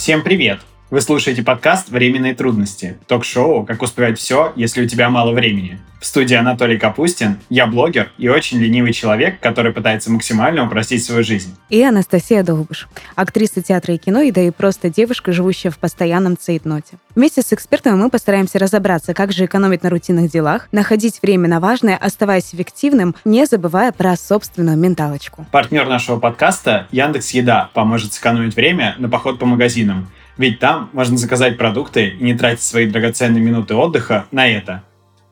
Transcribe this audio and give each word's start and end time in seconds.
Всем 0.00 0.22
привет! 0.22 0.69
Вы 0.90 1.00
слушаете 1.02 1.44
подкаст 1.44 1.90
«Временные 1.90 2.34
трудности»— 2.34 2.98
ток-шоу 3.06 3.64
«Как 3.64 3.80
успевать 3.80 4.18
все, 4.18 4.52
если 4.56 4.82
у 4.82 4.88
тебя 4.88 5.08
мало 5.08 5.30
времени». 5.30 5.78
В 6.00 6.06
студии 6.06 6.34
Анатолий 6.34 6.78
Капустин, 6.78 7.38
я 7.48 7.68
блогер 7.68 8.10
и 8.18 8.28
очень 8.28 8.58
ленивый 8.58 8.92
человек, 8.92 9.38
который 9.38 9.70
пытается 9.72 10.10
максимально 10.10 10.66
упростить 10.66 11.04
свою 11.04 11.22
жизнь. 11.22 11.54
И 11.68 11.80
Анастасия 11.80 12.42
Долбыш, 12.42 12.88
актриса 13.14 13.62
театра 13.62 13.94
и 13.94 13.98
кино, 13.98 14.22
и 14.22 14.32
да 14.32 14.40
и 14.40 14.50
просто 14.50 14.90
девушка, 14.90 15.30
живущая 15.30 15.70
в 15.70 15.78
постоянном 15.78 16.36
цейтноте. 16.36 16.96
Вместе 17.14 17.42
с 17.42 17.52
экспертами 17.52 17.94
мы 17.94 18.10
постараемся 18.10 18.58
разобраться, 18.58 19.14
как 19.14 19.30
же 19.30 19.44
экономить 19.44 19.84
на 19.84 19.90
рутинных 19.90 20.28
делах, 20.28 20.68
находить 20.72 21.20
время 21.22 21.48
на 21.48 21.60
важное, 21.60 21.96
оставаясь 21.96 22.52
эффективным, 22.52 23.14
не 23.24 23.46
забывая 23.46 23.92
про 23.92 24.16
собственную 24.16 24.76
менталочку. 24.76 25.46
Партнер 25.52 25.86
нашего 25.86 26.18
подкаста 26.18 26.88
Яндекс 26.90 27.30
Еда 27.30 27.70
поможет 27.74 28.12
сэкономить 28.12 28.56
время 28.56 28.96
на 28.98 29.08
поход 29.08 29.38
по 29.38 29.46
магазинам– 29.46 30.10
ведь 30.40 30.58
там 30.58 30.88
можно 30.94 31.18
заказать 31.18 31.58
продукты 31.58 32.08
и 32.08 32.24
не 32.24 32.32
тратить 32.32 32.62
свои 32.62 32.86
драгоценные 32.86 33.42
минуты 33.42 33.74
отдыха 33.74 34.24
на 34.30 34.48
это. 34.48 34.82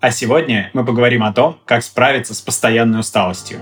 А 0.00 0.10
сегодня 0.10 0.68
мы 0.74 0.84
поговорим 0.84 1.22
о 1.22 1.32
том, 1.32 1.58
как 1.64 1.82
справиться 1.82 2.34
с 2.34 2.42
постоянной 2.42 3.00
усталостью. 3.00 3.60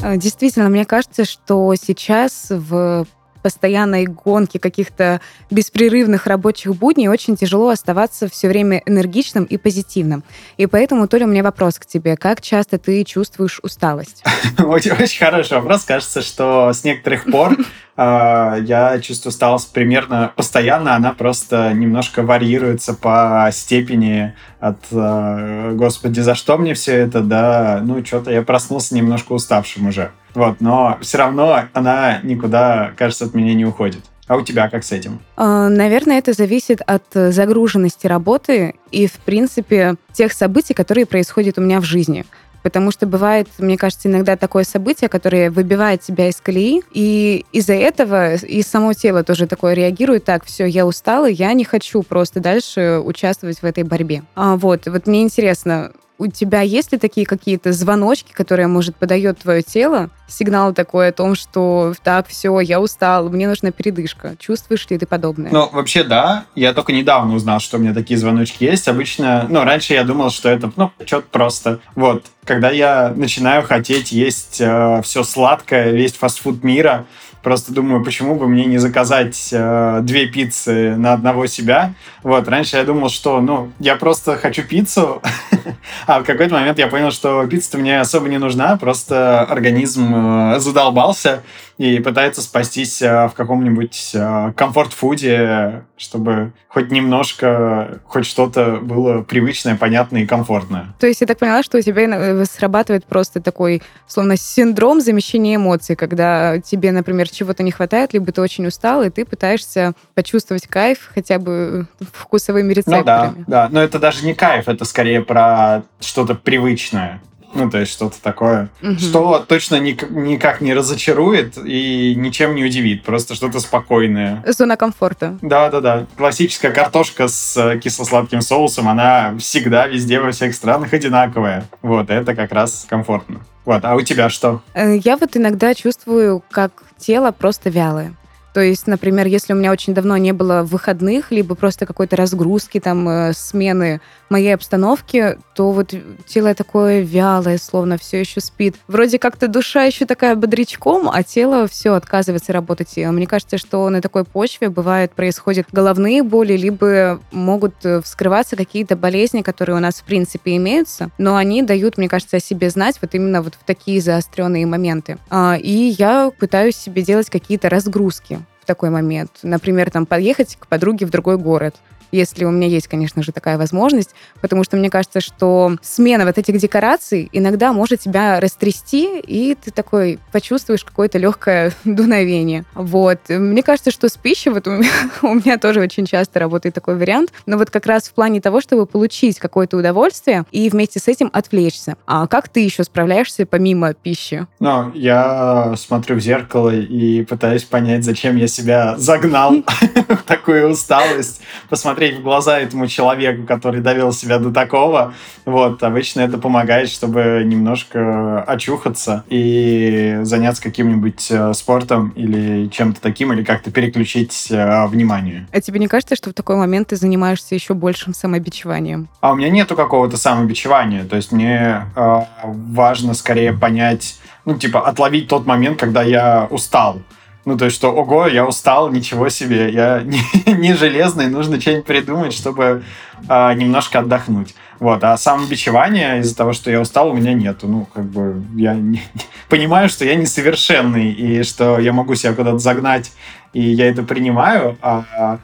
Э, 0.00 0.16
действительно, 0.16 0.68
мне 0.68 0.84
кажется, 0.84 1.24
что 1.24 1.74
сейчас 1.74 2.46
в 2.50 3.04
постоянной 3.46 4.06
гонке 4.06 4.58
каких-то 4.58 5.20
беспрерывных 5.52 6.26
рабочих 6.26 6.74
будней 6.74 7.06
очень 7.06 7.36
тяжело 7.36 7.68
оставаться 7.68 8.28
все 8.28 8.48
время 8.48 8.82
энергичным 8.86 9.44
и 9.44 9.56
позитивным. 9.56 10.24
И 10.56 10.66
поэтому, 10.66 11.06
Толя, 11.06 11.26
у 11.26 11.28
меня 11.28 11.44
вопрос 11.44 11.78
к 11.78 11.86
тебе. 11.86 12.16
Как 12.16 12.40
часто 12.40 12.76
ты 12.76 13.04
чувствуешь 13.04 13.60
усталость? 13.62 14.24
Очень, 14.58 14.90
очень 15.00 15.24
хороший 15.24 15.58
вопрос. 15.58 15.84
Кажется, 15.84 16.22
что 16.22 16.72
с 16.72 16.82
некоторых 16.82 17.30
пор 17.30 17.56
а, 17.96 18.56
я 18.56 18.98
чувствую 18.98 19.30
усталость 19.30 19.72
примерно 19.72 20.32
постоянно, 20.34 20.96
она 20.96 21.12
просто 21.12 21.72
немножко 21.72 22.22
варьируется 22.22 22.94
по 22.94 23.48
степени 23.52 24.34
от 24.58 24.78
а, 24.90 25.72
«Господи, 25.72 26.18
за 26.18 26.34
что 26.34 26.58
мне 26.58 26.74
все 26.74 26.94
это?» 26.94 27.20
да, 27.20 27.80
ну, 27.84 28.04
что-то 28.04 28.32
я 28.32 28.42
проснулся 28.42 28.96
немножко 28.96 29.34
уставшим 29.34 29.86
уже. 29.86 30.10
Вот, 30.36 30.60
но 30.60 30.98
все 31.00 31.16
равно 31.16 31.62
она 31.72 32.20
никуда, 32.22 32.92
кажется, 32.96 33.24
от 33.24 33.34
меня 33.34 33.54
не 33.54 33.64
уходит. 33.64 34.04
А 34.28 34.36
у 34.36 34.42
тебя 34.42 34.68
как 34.68 34.84
с 34.84 34.92
этим? 34.92 35.20
А, 35.36 35.70
наверное, 35.70 36.18
это 36.18 36.34
зависит 36.34 36.82
от 36.86 37.04
загруженности 37.12 38.06
работы 38.06 38.74
и, 38.90 39.06
в 39.06 39.14
принципе, 39.14 39.94
тех 40.12 40.32
событий, 40.32 40.74
которые 40.74 41.06
происходят 41.06 41.56
у 41.58 41.62
меня 41.62 41.80
в 41.80 41.84
жизни. 41.84 42.26
Потому 42.62 42.90
что 42.90 43.06
бывает, 43.06 43.48
мне 43.58 43.78
кажется, 43.78 44.08
иногда 44.08 44.36
такое 44.36 44.64
событие, 44.64 45.08
которое 45.08 45.50
выбивает 45.50 46.02
тебя 46.02 46.28
из 46.28 46.36
колеи, 46.36 46.82
и 46.92 47.46
из-за 47.52 47.74
этого 47.74 48.34
и 48.34 48.60
само 48.60 48.92
тело 48.92 49.24
тоже 49.24 49.46
такое 49.46 49.72
реагирует, 49.72 50.24
так, 50.24 50.44
все, 50.44 50.66
я 50.66 50.84
устала, 50.84 51.26
я 51.26 51.54
не 51.54 51.64
хочу 51.64 52.02
просто 52.02 52.40
дальше 52.40 53.00
участвовать 53.02 53.62
в 53.62 53.64
этой 53.64 53.84
борьбе. 53.84 54.24
А, 54.34 54.56
вот, 54.56 54.86
вот 54.86 55.06
мне 55.06 55.22
интересно, 55.22 55.92
у 56.18 56.26
тебя 56.28 56.62
есть 56.62 56.92
ли 56.92 56.98
такие 56.98 57.26
какие-то 57.26 57.72
звоночки, 57.72 58.32
которые, 58.32 58.66
может, 58.68 58.96
подает 58.96 59.38
твое 59.38 59.62
тело, 59.62 60.10
сигнал 60.28 60.72
такой 60.72 61.08
о 61.08 61.12
том, 61.12 61.34
что 61.34 61.94
так, 62.02 62.26
все, 62.28 62.58
я 62.60 62.80
устал, 62.80 63.28
мне 63.28 63.48
нужна 63.48 63.70
передышка. 63.70 64.34
Чувствуешь 64.38 64.88
ли 64.90 64.98
ты 64.98 65.06
подобное? 65.06 65.50
Ну, 65.52 65.68
вообще, 65.70 66.04
да. 66.04 66.46
Я 66.54 66.72
только 66.72 66.92
недавно 66.92 67.34
узнал, 67.34 67.60
что 67.60 67.76
у 67.76 67.80
меня 67.80 67.94
такие 67.94 68.18
звоночки 68.18 68.64
есть. 68.64 68.88
Обычно, 68.88 69.46
ну, 69.48 69.62
раньше 69.64 69.94
я 69.94 70.04
думал, 70.04 70.30
что 70.30 70.48
это, 70.48 70.72
ну, 70.76 70.90
что-то 71.04 71.28
просто. 71.30 71.80
Вот. 71.94 72.26
Когда 72.46 72.70
я 72.70 73.12
начинаю 73.14 73.64
хотеть 73.64 74.12
есть 74.12 74.60
э, 74.60 75.02
все 75.02 75.24
сладкое, 75.24 75.90
весь 75.90 76.14
фастфуд 76.14 76.64
мира, 76.64 77.06
Просто 77.46 77.72
думаю, 77.72 78.02
почему 78.02 78.34
бы 78.34 78.48
мне 78.48 78.64
не 78.64 78.78
заказать 78.78 79.50
э, 79.52 80.00
две 80.02 80.26
пиццы 80.26 80.96
на 80.96 81.12
одного 81.12 81.46
себя. 81.46 81.94
Вот, 82.24 82.48
раньше 82.48 82.76
я 82.76 82.82
думал, 82.82 83.08
что, 83.08 83.40
ну, 83.40 83.70
я 83.78 83.94
просто 83.94 84.36
хочу 84.36 84.64
пиццу, 84.64 85.22
а 86.08 86.18
в 86.18 86.24
какой-то 86.24 86.54
момент 86.54 86.76
я 86.80 86.88
понял, 86.88 87.12
что 87.12 87.46
пицца 87.46 87.78
мне 87.78 88.00
особо 88.00 88.28
не 88.28 88.38
нужна, 88.38 88.76
просто 88.76 89.42
организм 89.42 90.12
э, 90.54 90.58
задолбался 90.58 91.44
и 91.78 91.98
пытается 92.00 92.40
спастись 92.40 93.02
э, 93.02 93.28
в 93.28 93.34
каком-нибудь 93.34 94.12
э, 94.14 94.52
комфорт-фуде, 94.56 95.84
чтобы 95.98 96.52
хоть 96.68 96.90
немножко, 96.90 98.00
хоть 98.04 98.24
что-то 98.24 98.78
было 98.82 99.22
привычное, 99.22 99.76
понятное 99.76 100.22
и 100.22 100.26
комфортное. 100.26 100.94
То 100.98 101.06
есть 101.06 101.20
я 101.20 101.26
так 101.26 101.38
поняла, 101.38 101.62
что 101.62 101.76
у 101.78 101.80
тебя 101.82 102.04
э, 102.04 102.44
срабатывает 102.46 103.04
просто 103.04 103.42
такой, 103.42 103.82
словно 104.06 104.36
синдром 104.36 105.00
замещения 105.00 105.56
эмоций, 105.56 105.96
когда 105.96 106.58
тебе, 106.60 106.92
например, 106.92 107.28
чего-то 107.28 107.62
не 107.62 107.72
хватает, 107.72 108.14
либо 108.14 108.32
ты 108.32 108.40
очень 108.40 108.66
устал, 108.66 109.02
и 109.02 109.10
ты 109.10 109.26
пытаешься 109.26 109.92
почувствовать 110.14 110.66
кайф 110.66 111.10
хотя 111.14 111.38
бы 111.38 111.86
вкусовыми 112.12 112.72
рецепторами. 112.72 113.34
Ну 113.38 113.44
да, 113.46 113.66
да. 113.66 113.68
Но 113.70 113.82
это 113.82 113.98
даже 113.98 114.24
не 114.24 114.34
кайф, 114.34 114.68
это 114.68 114.86
скорее 114.86 115.20
про 115.20 115.82
что-то 116.00 116.34
привычное. 116.34 117.20
Ну, 117.56 117.70
то 117.70 117.78
есть 117.78 117.92
что-то 117.92 118.20
такое, 118.22 118.68
угу. 118.82 118.98
что 118.98 119.44
точно 119.46 119.76
ни, 119.76 119.96
никак 120.10 120.60
не 120.60 120.74
разочарует 120.74 121.56
и 121.58 122.14
ничем 122.16 122.54
не 122.54 122.64
удивит. 122.64 123.04
Просто 123.04 123.34
что-то 123.34 123.60
спокойное. 123.60 124.44
Зона 124.46 124.76
комфорта. 124.76 125.38
Да-да-да. 125.42 126.06
Классическая 126.16 126.70
картошка 126.70 127.28
с 127.28 127.56
э, 127.56 127.78
кисло-сладким 127.78 128.40
соусом, 128.40 128.88
она 128.88 129.36
всегда 129.38 129.86
везде 129.86 130.20
во 130.20 130.32
всех 130.32 130.54
странах 130.54 130.92
одинаковая. 130.92 131.64
Вот, 131.82 132.10
это 132.10 132.34
как 132.34 132.52
раз 132.52 132.86
комфортно. 132.88 133.40
Вот, 133.64 133.84
а 133.84 133.94
у 133.94 134.00
тебя 134.02 134.28
что? 134.28 134.62
Э, 134.74 134.96
я 134.96 135.16
вот 135.16 135.36
иногда 135.36 135.74
чувствую, 135.74 136.42
как 136.50 136.72
тело 136.98 137.32
просто 137.32 137.70
вялое. 137.70 138.14
То 138.56 138.62
есть, 138.62 138.86
например, 138.86 139.26
если 139.26 139.52
у 139.52 139.56
меня 139.56 139.70
очень 139.70 139.92
давно 139.92 140.16
не 140.16 140.32
было 140.32 140.62
выходных, 140.62 141.30
либо 141.30 141.54
просто 141.54 141.84
какой-то 141.84 142.16
разгрузки, 142.16 142.80
там, 142.80 143.06
э, 143.06 143.32
смены 143.34 144.00
моей 144.30 144.54
обстановки, 144.54 145.36
то 145.54 145.72
вот 145.72 145.92
тело 146.26 146.54
такое 146.54 147.02
вялое, 147.02 147.58
словно 147.58 147.98
все 147.98 148.20
еще 148.20 148.40
спит. 148.40 148.76
Вроде 148.88 149.18
как-то 149.18 149.46
душа 149.46 149.84
еще 149.84 150.06
такая 150.06 150.36
бодрячком, 150.36 151.10
а 151.12 151.22
тело 151.22 151.68
все 151.68 151.92
отказывается 151.92 152.54
работать. 152.54 152.96
И 152.96 153.04
мне 153.04 153.26
кажется, 153.26 153.58
что 153.58 153.90
на 153.90 154.00
такой 154.00 154.24
почве 154.24 154.70
бывает 154.70 155.12
происходят 155.12 155.66
головные 155.70 156.22
боли, 156.22 156.54
либо 156.56 157.20
могут 157.32 157.74
э, 157.84 158.00
вскрываться 158.00 158.56
какие-то 158.56 158.96
болезни, 158.96 159.42
которые 159.42 159.76
у 159.76 159.80
нас 159.80 159.96
в 159.96 160.04
принципе 160.04 160.56
имеются, 160.56 161.10
но 161.18 161.36
они 161.36 161.62
дают, 161.62 161.98
мне 161.98 162.08
кажется, 162.08 162.38
о 162.38 162.40
себе 162.40 162.70
знать 162.70 162.96
вот 163.02 163.14
именно 163.14 163.42
вот 163.42 163.52
в 163.52 163.66
такие 163.66 164.00
заостренные 164.00 164.64
моменты. 164.64 165.18
А, 165.28 165.58
и 165.60 165.94
я 165.98 166.30
пытаюсь 166.30 166.76
себе 166.76 167.02
делать 167.02 167.28
какие-то 167.28 167.68
разгрузки 167.68 168.40
такой 168.66 168.90
момент. 168.90 169.30
Например, 169.42 169.90
там 169.90 170.04
поехать 170.04 170.56
к 170.60 170.66
подруге 170.66 171.06
в 171.06 171.10
другой 171.10 171.38
город 171.38 171.76
если 172.12 172.44
у 172.44 172.50
меня 172.50 172.66
есть, 172.66 172.88
конечно 172.88 173.22
же, 173.22 173.32
такая 173.32 173.58
возможность, 173.58 174.14
потому 174.40 174.64
что 174.64 174.76
мне 174.76 174.90
кажется, 174.90 175.20
что 175.20 175.76
смена 175.82 176.24
вот 176.24 176.38
этих 176.38 176.58
декораций 176.58 177.28
иногда 177.32 177.72
может 177.72 178.00
тебя 178.00 178.40
растрясти, 178.40 179.20
и 179.20 179.54
ты 179.54 179.70
такой 179.70 180.18
почувствуешь 180.32 180.84
какое-то 180.84 181.18
легкое 181.18 181.72
дуновение. 181.84 182.64
Вот. 182.74 183.18
Мне 183.28 183.62
кажется, 183.62 183.90
что 183.90 184.08
с 184.08 184.16
пищей 184.16 184.50
вот 184.50 184.66
у 184.66 184.70
меня, 184.72 184.90
у 185.22 185.34
меня 185.34 185.58
тоже 185.58 185.80
очень 185.80 186.06
часто 186.06 186.40
работает 186.40 186.74
такой 186.74 186.96
вариант, 186.96 187.32
но 187.46 187.58
вот 187.58 187.70
как 187.70 187.86
раз 187.86 188.04
в 188.04 188.12
плане 188.12 188.40
того, 188.40 188.60
чтобы 188.60 188.86
получить 188.86 189.38
какое-то 189.38 189.76
удовольствие 189.76 190.44
и 190.50 190.68
вместе 190.70 191.00
с 191.00 191.08
этим 191.08 191.30
отвлечься. 191.32 191.96
А 192.06 192.26
как 192.26 192.48
ты 192.48 192.60
еще 192.60 192.84
справляешься 192.84 193.46
помимо 193.46 193.94
пищи? 193.94 194.46
Ну, 194.60 194.92
я 194.94 195.74
смотрю 195.76 196.16
в 196.16 196.20
зеркало 196.20 196.74
и 196.74 197.24
пытаюсь 197.24 197.64
понять, 197.64 198.04
зачем 198.04 198.36
я 198.36 198.46
себя 198.46 198.96
загнал 198.96 199.62
в 200.08 200.22
такую 200.26 200.70
усталость, 200.70 201.40
посмотреть 201.68 201.95
посмотреть 201.96 202.18
в 202.18 202.22
глаза 202.22 202.60
этому 202.60 202.88
человеку, 202.88 203.46
который 203.46 203.80
довел 203.80 204.12
себя 204.12 204.38
до 204.38 204.52
такого. 204.52 205.14
Вот, 205.46 205.82
обычно 205.82 206.20
это 206.20 206.36
помогает, 206.36 206.90
чтобы 206.90 207.42
немножко 207.42 208.42
очухаться 208.42 209.24
и 209.28 210.18
заняться 210.22 210.62
каким-нибудь 210.62 211.26
э, 211.30 211.54
спортом 211.54 212.10
или 212.10 212.68
чем-то 212.68 213.00
таким, 213.00 213.32
или 213.32 213.42
как-то 213.42 213.70
переключить 213.70 214.48
э, 214.50 214.86
внимание. 214.88 215.46
А 215.52 215.60
тебе 215.62 215.80
не 215.80 215.88
кажется, 215.88 216.16
что 216.16 216.30
в 216.30 216.34
такой 216.34 216.56
момент 216.56 216.88
ты 216.88 216.96
занимаешься 216.96 217.54
еще 217.54 217.72
большим 217.72 218.12
самобичеванием? 218.12 219.08
А 219.22 219.32
у 219.32 219.36
меня 219.36 219.48
нету 219.48 219.74
какого-то 219.74 220.18
самобичевания. 220.18 221.04
То 221.04 221.16
есть 221.16 221.32
мне 221.32 221.86
э, 221.96 222.20
важно 222.44 223.14
скорее 223.14 223.54
понять, 223.54 224.16
ну, 224.44 224.58
типа, 224.58 224.86
отловить 224.86 225.28
тот 225.28 225.46
момент, 225.46 225.80
когда 225.80 226.02
я 226.02 226.46
устал. 226.50 227.00
Ну, 227.46 227.56
то 227.56 227.66
есть, 227.66 227.76
что, 227.76 227.92
ого, 227.92 228.26
я 228.26 228.44
устал, 228.44 228.90
ничего 228.90 229.28
себе, 229.28 229.70
я 229.70 230.02
не, 230.04 230.20
не 230.52 230.74
железный, 230.74 231.28
нужно 231.28 231.60
что-нибудь 231.60 231.86
придумать, 231.86 232.32
чтобы 232.32 232.82
а, 233.28 233.54
немножко 233.54 234.00
отдохнуть. 234.00 234.56
Вот, 234.80 235.04
а 235.04 235.16
самобичевания 235.16 236.18
из-за 236.18 236.36
того, 236.36 236.52
что 236.52 236.72
я 236.72 236.80
устал, 236.80 237.10
у 237.10 237.14
меня 237.14 237.34
нету. 237.34 237.68
Ну, 237.68 237.86
как 237.94 238.04
бы, 238.06 238.42
я 238.56 238.74
не, 238.74 239.00
понимаю, 239.48 239.88
что 239.88 240.04
я 240.04 240.16
несовершенный, 240.16 241.12
и 241.12 241.44
что 241.44 241.78
я 241.78 241.92
могу 241.92 242.16
себя 242.16 242.34
куда-то 242.34 242.58
загнать, 242.58 243.12
и 243.52 243.62
я 243.62 243.88
это 243.88 244.02
принимаю, 244.02 244.76
а 244.82 245.38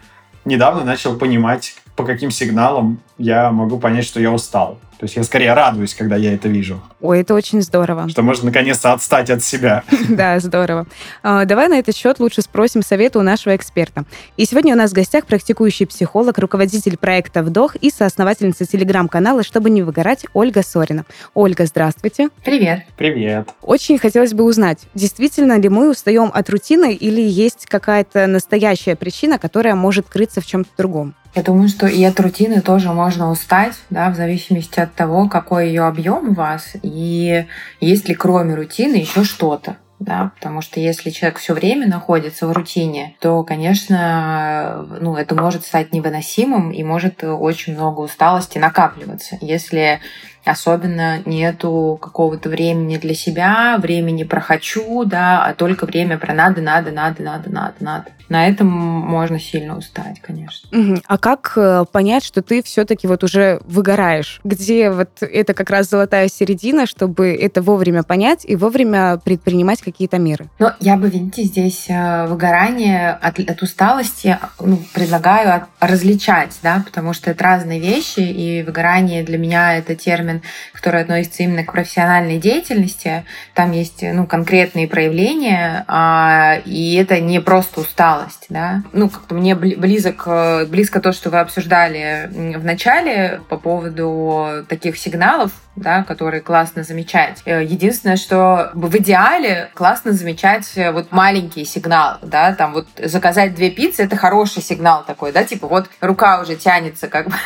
недавно 0.45 0.85
начал 0.85 1.17
понимать, 1.17 1.77
по 1.95 2.05
каким 2.05 2.33
сигналам 2.33 2.99
я 3.17 3.53
могу 3.53 3.79
понять, 3.79 4.07
что 4.07 4.21
я 4.21 4.33
устал. 4.33 4.81
То 5.03 5.07
есть 5.07 5.17
я 5.17 5.25
скорее 5.25 5.53
радуюсь, 5.55 5.97
когда 5.97 6.15
я 6.15 6.33
это 6.33 6.47
вижу. 6.47 6.81
Ой, 7.01 7.23
это 7.23 7.35
очень 7.35 7.61
здорово. 7.61 8.09
Что 8.09 8.23
можно 8.23 8.45
наконец-то 8.45 8.93
отстать 8.93 9.31
от 9.31 9.43
себя. 9.43 9.83
Да, 10.09 10.39
здорово. 10.39 10.87
А, 11.25 11.45
давай 11.45 11.67
на 11.67 11.81
этот 11.81 11.97
счет 11.97 12.21
лучше 12.21 12.41
спросим 12.43 12.83
совета 12.83 13.19
у 13.19 13.23
нашего 13.23 13.57
эксперта. 13.57 14.05
И 14.37 14.45
сегодня 14.45 14.75
у 14.75 14.77
нас 14.77 14.93
в 14.93 14.95
гостях 14.95 15.27
практикующий 15.27 15.89
психолог, 15.89 16.39
руководитель 16.39 16.97
проекта 16.97 17.43
«Вдох» 17.43 17.75
и 17.75 17.91
соосновательница 17.91 18.65
телеграм-канала 18.65 19.43
«Чтобы 19.43 19.71
не 19.71 19.83
выгорать» 19.83 20.25
Ольга 20.35 20.63
Сорина. 20.63 21.05
Ольга, 21.35 21.67
здравствуйте. 21.67 22.29
Привет. 22.45 22.85
Привет. 22.97 23.49
Очень 23.61 23.99
хотелось 23.99 24.35
бы 24.35 24.45
узнать, 24.45 24.79
действительно 24.95 25.59
ли 25.59 25.69
мы 25.69 25.91
устаем 25.91 26.31
от 26.33 26.49
рутины 26.49 26.95
или 26.95 27.21
есть 27.21 27.67
какая-то 27.67 28.29
настоящая 28.29 28.95
причина, 28.95 29.41
которая 29.41 29.75
может 29.75 30.09
крыться 30.09 30.41
в 30.41 30.47
чем-то 30.47 30.71
другом? 30.79 31.17
Я 31.35 31.43
думаю, 31.43 31.69
что 31.69 31.87
и 31.87 32.05
от 32.05 32.21
рутины 32.21 32.61
тоже 32.61 32.93
можно 32.93 33.31
устать, 33.31 33.75
да, 33.89 34.11
в 34.11 34.17
зависимости 34.17 34.81
от 34.81 34.95
того, 34.95 35.29
какой 35.29 35.69
ее 35.69 35.85
объем 35.85 36.31
у 36.31 36.35
вас, 36.35 36.73
и 36.83 37.47
есть 37.81 38.09
ли 38.09 38.15
кроме 38.15 38.55
рутины 38.55 38.97
еще 38.97 39.25
что-то. 39.25 39.77
Да, 39.99 40.33
потому 40.35 40.63
что 40.63 40.81
если 40.81 41.11
человек 41.11 41.39
все 41.39 41.55
время 41.55 41.87
находится 41.87 42.49
в 42.49 42.53
рутине, 42.53 43.15
то, 43.21 43.45
конечно, 43.45 44.85
ну, 45.01 45.15
это 45.15 45.37
может 45.37 45.65
стать 45.65 45.93
невыносимым 45.93 46.73
и 46.73 46.83
может 46.83 47.23
очень 47.23 47.75
много 47.75 48.01
усталости 48.01 48.59
накапливаться. 48.59 49.39
Если 49.41 50.01
особенно 50.45 51.21
нету 51.25 51.99
какого-то 52.03 52.49
времени 52.49 52.97
для 52.97 53.15
себя, 53.15 53.79
времени 53.79 54.25
про 54.25 54.41
хочу, 54.41 55.05
да, 55.05 55.45
а 55.45 55.55
только 55.55 55.87
время 55.87 56.19
про 56.19 56.35
надо, 56.35 56.61
надо, 56.61 56.91
надо, 56.91 57.23
надо, 57.23 57.51
надо, 57.51 57.75
надо. 57.79 58.05
На 58.33 58.49
этом 58.49 58.69
можно 58.69 59.39
сильно 59.39 59.77
устать, 59.77 60.21
конечно. 60.21 60.69
Угу. 60.73 61.03
А 61.07 61.19
как 61.19 61.53
э, 61.57 61.85
понять, 61.91 62.25
что 62.25 62.43
ты 62.43 62.63
все-таки 62.63 63.07
вот 63.07 63.23
уже 63.25 63.61
выгораешь? 63.65 64.41
Где 64.43 64.91
вот 64.91 65.11
это 65.21 65.55
как 65.55 65.71
раз 65.71 65.91
золотая 65.91 66.29
середина, 66.29 66.87
чтобы 66.87 67.35
это 67.35 67.61
вовремя 67.63 68.03
понять 68.03 68.45
и 68.45 68.57
вовремя 68.57 69.19
предпринимать 69.19 69.83
какие-то 69.83 70.19
меры? 70.19 70.49
Ну, 70.59 70.69
я 70.81 70.97
бы, 70.97 71.11
видите, 71.11 71.43
здесь 71.43 71.87
э, 71.89 72.27
выгорание 72.27 73.11
от, 73.11 73.39
от 73.39 73.63
усталости 73.63 74.39
ну, 74.61 74.79
предлагаю 74.95 75.67
различать, 75.81 76.59
да, 76.63 76.83
потому 76.85 77.13
что 77.13 77.31
это 77.31 77.45
разные 77.45 77.81
вещи, 77.81 78.21
и 78.21 78.63
выгорание 78.63 79.23
для 79.23 79.39
меня 79.39 79.77
это 79.77 79.95
термин 79.95 80.23
термин, 80.23 80.43
который 80.73 81.03
относится 81.03 81.43
именно 81.43 81.65
к 81.65 81.73
профессиональной 81.73 82.39
деятельности. 82.39 83.25
Там 83.55 83.73
есть 83.73 84.03
ну, 84.03 84.27
конкретные 84.27 84.89
проявления, 84.89 85.85
а, 85.89 86.59
и 86.65 86.95
это 86.95 87.21
не 87.21 87.41
просто 87.41 87.81
усталость. 87.81 88.22
Да? 88.49 88.83
Ну, 88.93 89.09
как-то 89.09 89.35
мне 89.35 89.55
близок, 89.55 90.27
близко 90.69 91.01
то, 91.01 91.13
что 91.13 91.31
вы 91.31 91.41
обсуждали 91.41 92.29
в 92.33 92.65
начале 92.65 93.41
по 93.49 93.57
поводу 93.57 94.65
таких 94.69 94.99
сигналов, 94.99 95.53
да, 95.77 96.05
которые 96.05 96.43
классно 96.43 96.83
замечать. 96.83 97.43
Э, 97.45 97.65
единственное, 97.65 98.17
что 98.17 98.71
в 98.75 98.95
идеале 98.99 99.71
классно 99.75 100.13
замечать 100.13 100.71
э, 100.77 100.91
вот 100.93 101.13
маленькие 101.13 101.65
сигналы, 101.65 102.19
да, 102.23 102.55
там 102.55 102.73
вот 102.75 102.87
заказать 103.03 103.55
две 103.55 103.71
пиццы— 103.71 104.03
это 104.05 104.17
хороший 104.17 104.63
сигнал 104.63 105.05
такой, 105.05 105.33
да, 105.33 105.45
типа 105.45 105.67
вот 105.67 105.89
рука 106.01 106.41
уже 106.41 106.57
тянется 106.57 107.09
как 107.09 107.29
бы 107.29 107.37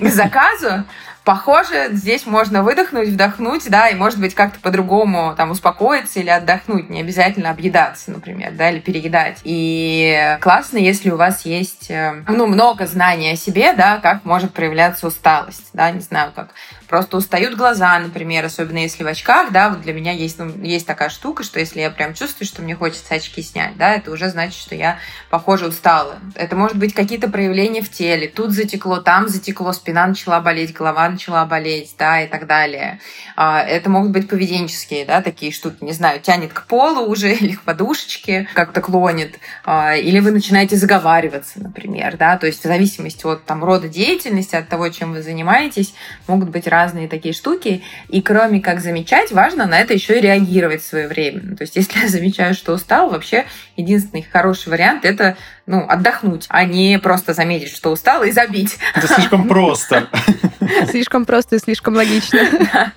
к 0.00 0.08
заказу, 0.08 0.84
Похоже, 1.24 1.90
здесь 1.92 2.26
можно 2.26 2.64
выдохнуть, 2.64 3.08
вдохнуть, 3.08 3.70
да, 3.70 3.88
и, 3.88 3.94
может 3.94 4.18
быть, 4.18 4.34
как-то 4.34 4.58
по-другому 4.58 5.34
там 5.36 5.52
успокоиться 5.52 6.18
или 6.18 6.30
отдохнуть, 6.30 6.90
не 6.90 7.00
обязательно 7.00 7.50
объедаться, 7.50 8.10
например, 8.10 8.52
да, 8.52 8.70
или 8.70 8.80
переедать. 8.80 9.38
И 9.44 10.36
классно, 10.40 10.78
если 10.78 11.10
у 11.10 11.16
вас 11.16 11.44
есть, 11.44 11.90
э, 11.90 12.24
ну, 12.26 12.46
много 12.46 12.86
знаний 12.86 13.32
о 13.32 13.36
себе, 13.36 13.72
да, 13.72 13.98
как 13.98 14.24
может 14.24 14.52
проявляться 14.52 15.06
усталость, 15.06 15.70
да, 15.72 15.90
не 15.92 16.00
знаю, 16.00 16.32
как 16.34 16.48
просто 16.92 17.16
устают 17.16 17.56
глаза, 17.56 17.98
например, 17.98 18.44
особенно 18.44 18.76
если 18.76 19.02
в 19.02 19.06
очках, 19.06 19.50
да, 19.50 19.70
вот 19.70 19.80
для 19.80 19.94
меня 19.94 20.12
есть, 20.12 20.38
ну, 20.38 20.52
есть 20.62 20.86
такая 20.86 21.08
штука, 21.08 21.42
что 21.42 21.58
если 21.58 21.80
я 21.80 21.88
прям 21.88 22.12
чувствую, 22.12 22.46
что 22.46 22.60
мне 22.60 22.76
хочется 22.76 23.14
очки 23.14 23.40
снять, 23.40 23.78
да, 23.78 23.94
это 23.94 24.10
уже 24.10 24.28
значит, 24.28 24.60
что 24.60 24.74
я, 24.74 24.98
похоже, 25.30 25.68
устала. 25.68 26.18
Это 26.34 26.54
может 26.54 26.76
быть 26.76 26.92
какие-то 26.92 27.30
проявления 27.30 27.80
в 27.80 27.90
теле, 27.90 28.28
тут 28.28 28.50
затекло, 28.50 28.98
там 28.98 29.28
затекло, 29.28 29.72
спина 29.72 30.06
начала 30.06 30.38
болеть, 30.42 30.74
голова 30.74 31.08
начала 31.08 31.46
болеть, 31.46 31.94
да, 31.98 32.20
и 32.20 32.26
так 32.26 32.46
далее. 32.46 33.00
А, 33.36 33.62
это 33.62 33.88
могут 33.88 34.10
быть 34.10 34.28
поведенческие, 34.28 35.06
да, 35.06 35.22
такие 35.22 35.50
штуки, 35.50 35.78
не 35.80 35.92
знаю, 35.92 36.20
тянет 36.20 36.52
к 36.52 36.66
полу 36.66 37.06
уже 37.06 37.32
или 37.40 37.54
к 37.54 37.62
подушечке, 37.62 38.46
как-то 38.52 38.82
клонит, 38.82 39.38
а, 39.64 39.96
или 39.96 40.20
вы 40.20 40.30
начинаете 40.30 40.76
заговариваться, 40.76 41.58
например, 41.58 42.18
да, 42.18 42.36
то 42.36 42.46
есть 42.46 42.60
в 42.60 42.64
зависимости 42.64 43.24
от 43.24 43.46
там 43.46 43.64
рода 43.64 43.88
деятельности, 43.88 44.56
от 44.56 44.68
того, 44.68 44.90
чем 44.90 45.14
вы 45.14 45.22
занимаетесь, 45.22 45.94
могут 46.26 46.50
быть 46.50 46.66
разные 46.66 46.81
разные 46.82 47.08
такие 47.08 47.34
штуки. 47.34 47.82
И 48.08 48.22
кроме 48.22 48.60
как 48.60 48.80
замечать, 48.80 49.32
важно 49.32 49.66
на 49.66 49.80
это 49.80 49.94
еще 49.94 50.18
и 50.18 50.20
реагировать 50.20 50.82
своевременно. 50.82 51.56
То 51.56 51.62
есть, 51.62 51.76
если 51.82 52.00
я 52.00 52.08
замечаю, 52.08 52.54
что 52.54 52.72
устал, 52.72 53.10
вообще 53.10 53.44
единственный 53.76 54.22
хороший 54.22 54.68
вариант 54.68 55.04
это 55.04 55.36
ну, 55.66 55.86
отдохнуть, 55.88 56.46
а 56.48 56.64
не 56.64 56.98
просто 56.98 57.34
заметить, 57.34 57.74
что 57.74 57.90
устал, 57.90 58.24
и 58.24 58.32
забить. 58.32 58.78
Это 58.94 59.06
слишком 59.06 59.46
просто. 59.48 60.08
Слишком 60.90 61.24
просто 61.24 61.56
и 61.56 61.58
слишком 61.58 61.94
логично. 61.94 62.40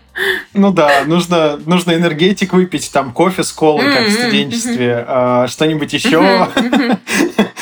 Ну 0.53 0.71
да, 0.71 1.03
нужно, 1.05 1.57
нужно 1.65 1.93
энергетик 1.93 2.53
выпить, 2.53 2.89
там 2.93 3.11
кофе 3.11 3.43
с 3.43 3.51
колой, 3.51 3.91
как 3.91 4.07
в 4.07 4.13
студенчестве, 4.13 5.03
а, 5.05 5.47
что-нибудь 5.49 5.91
еще. 5.91 6.47